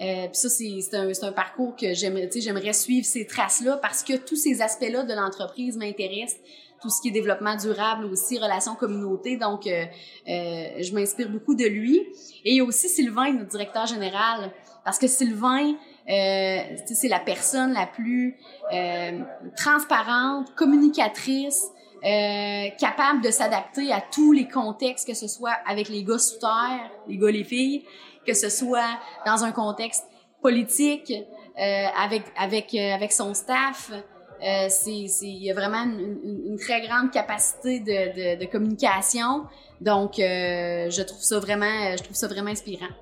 Euh, 0.00 0.26
ça, 0.32 0.48
c'est 0.48 0.94
un, 0.94 1.08
un, 1.08 1.32
parcours 1.32 1.76
que 1.76 1.94
j'aimerais, 1.94 2.28
j'aimerais 2.34 2.72
suivre 2.72 3.06
ces 3.06 3.26
traces-là 3.26 3.76
parce 3.76 4.02
que 4.02 4.16
tous 4.16 4.36
ces 4.36 4.60
aspects-là 4.60 5.04
de 5.04 5.14
l'entreprise 5.14 5.76
m'intéressent. 5.76 6.40
Tout 6.82 6.90
ce 6.90 7.00
qui 7.00 7.08
est 7.08 7.12
développement 7.12 7.56
durable 7.56 8.04
aussi, 8.06 8.38
relations 8.38 8.74
communauté. 8.74 9.36
Donc, 9.36 9.66
euh, 9.66 9.84
euh, 10.28 10.82
je 10.82 10.92
m'inspire 10.92 11.30
beaucoup 11.30 11.54
de 11.54 11.64
lui. 11.64 12.02
Et 12.44 12.60
aussi 12.60 12.88
Sylvain, 12.88 13.32
notre 13.32 13.50
directeur 13.50 13.86
général, 13.86 14.50
parce 14.84 14.98
que 14.98 15.06
Sylvain, 15.06 15.76
euh, 16.10 16.58
c'est 16.84 17.08
la 17.08 17.20
personne 17.20 17.72
la 17.72 17.86
plus 17.86 18.36
euh, 18.72 19.20
transparente, 19.56 20.54
communicatrice, 20.56 21.68
euh, 22.04 22.68
capable 22.78 23.22
de 23.22 23.30
s'adapter 23.30 23.92
à 23.92 24.00
tous 24.00 24.32
les 24.32 24.46
contextes, 24.46 25.06
que 25.06 25.14
ce 25.14 25.26
soit 25.26 25.56
avec 25.66 25.88
les 25.88 26.04
gars 26.04 26.18
sous 26.18 26.38
terre, 26.38 26.90
les 27.08 27.16
gars, 27.16 27.30
les 27.30 27.44
filles, 27.44 27.84
que 28.26 28.34
ce 28.34 28.50
soit 28.50 28.98
dans 29.26 29.44
un 29.44 29.52
contexte 29.52 30.04
politique, 30.42 31.12
euh, 31.58 31.86
avec 31.96 32.24
avec 32.36 32.74
euh, 32.74 32.94
avec 32.94 33.12
son 33.12 33.32
staff. 33.32 33.90
Euh, 33.90 34.66
c'est 34.68 35.06
il 35.22 35.44
y 35.44 35.50
a 35.50 35.54
vraiment 35.54 35.84
une, 35.84 36.18
une, 36.48 36.58
très 36.58 36.86
grande 36.86 37.10
capacité 37.10 37.80
de, 37.80 38.36
de, 38.36 38.44
de 38.44 38.50
communication. 38.50 39.44
Donc, 39.80 40.14
je 40.18 41.02
trouve 41.02 41.22
ça 41.22 41.38
vraiment, 41.38 41.96
je 41.96 42.02
trouve 42.02 42.16
ça 42.16 42.28
vraiment 42.28 42.50
inspirant 42.50 42.92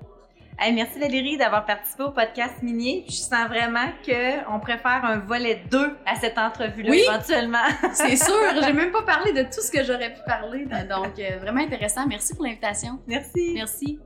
merci 0.71 0.99
Valérie 0.99 1.37
d'avoir 1.37 1.65
participé 1.65 2.03
au 2.03 2.11
podcast 2.11 2.61
minier. 2.61 3.05
Je 3.07 3.13
sens 3.13 3.47
vraiment 3.47 3.87
qu'on 4.05 4.59
préfère 4.59 5.03
un 5.03 5.17
volet 5.17 5.61
2 5.69 5.97
à 6.05 6.15
cette 6.15 6.37
entrevue-là 6.37 6.95
éventuellement. 6.95 7.65
C'est 7.93 8.15
sûr, 8.15 8.35
j'ai 8.63 8.73
même 8.73 8.91
pas 8.91 9.01
parlé 9.01 9.33
de 9.33 9.43
tout 9.43 9.61
ce 9.61 9.71
que 9.71 9.83
j'aurais 9.83 10.13
pu 10.13 10.21
parler. 10.25 10.65
Donc, 10.65 11.19
euh, 11.19 11.37
vraiment 11.39 11.61
intéressant. 11.61 12.07
Merci 12.07 12.35
pour 12.35 12.45
l'invitation. 12.45 12.99
Merci. 13.07 13.51
Merci. 13.53 13.99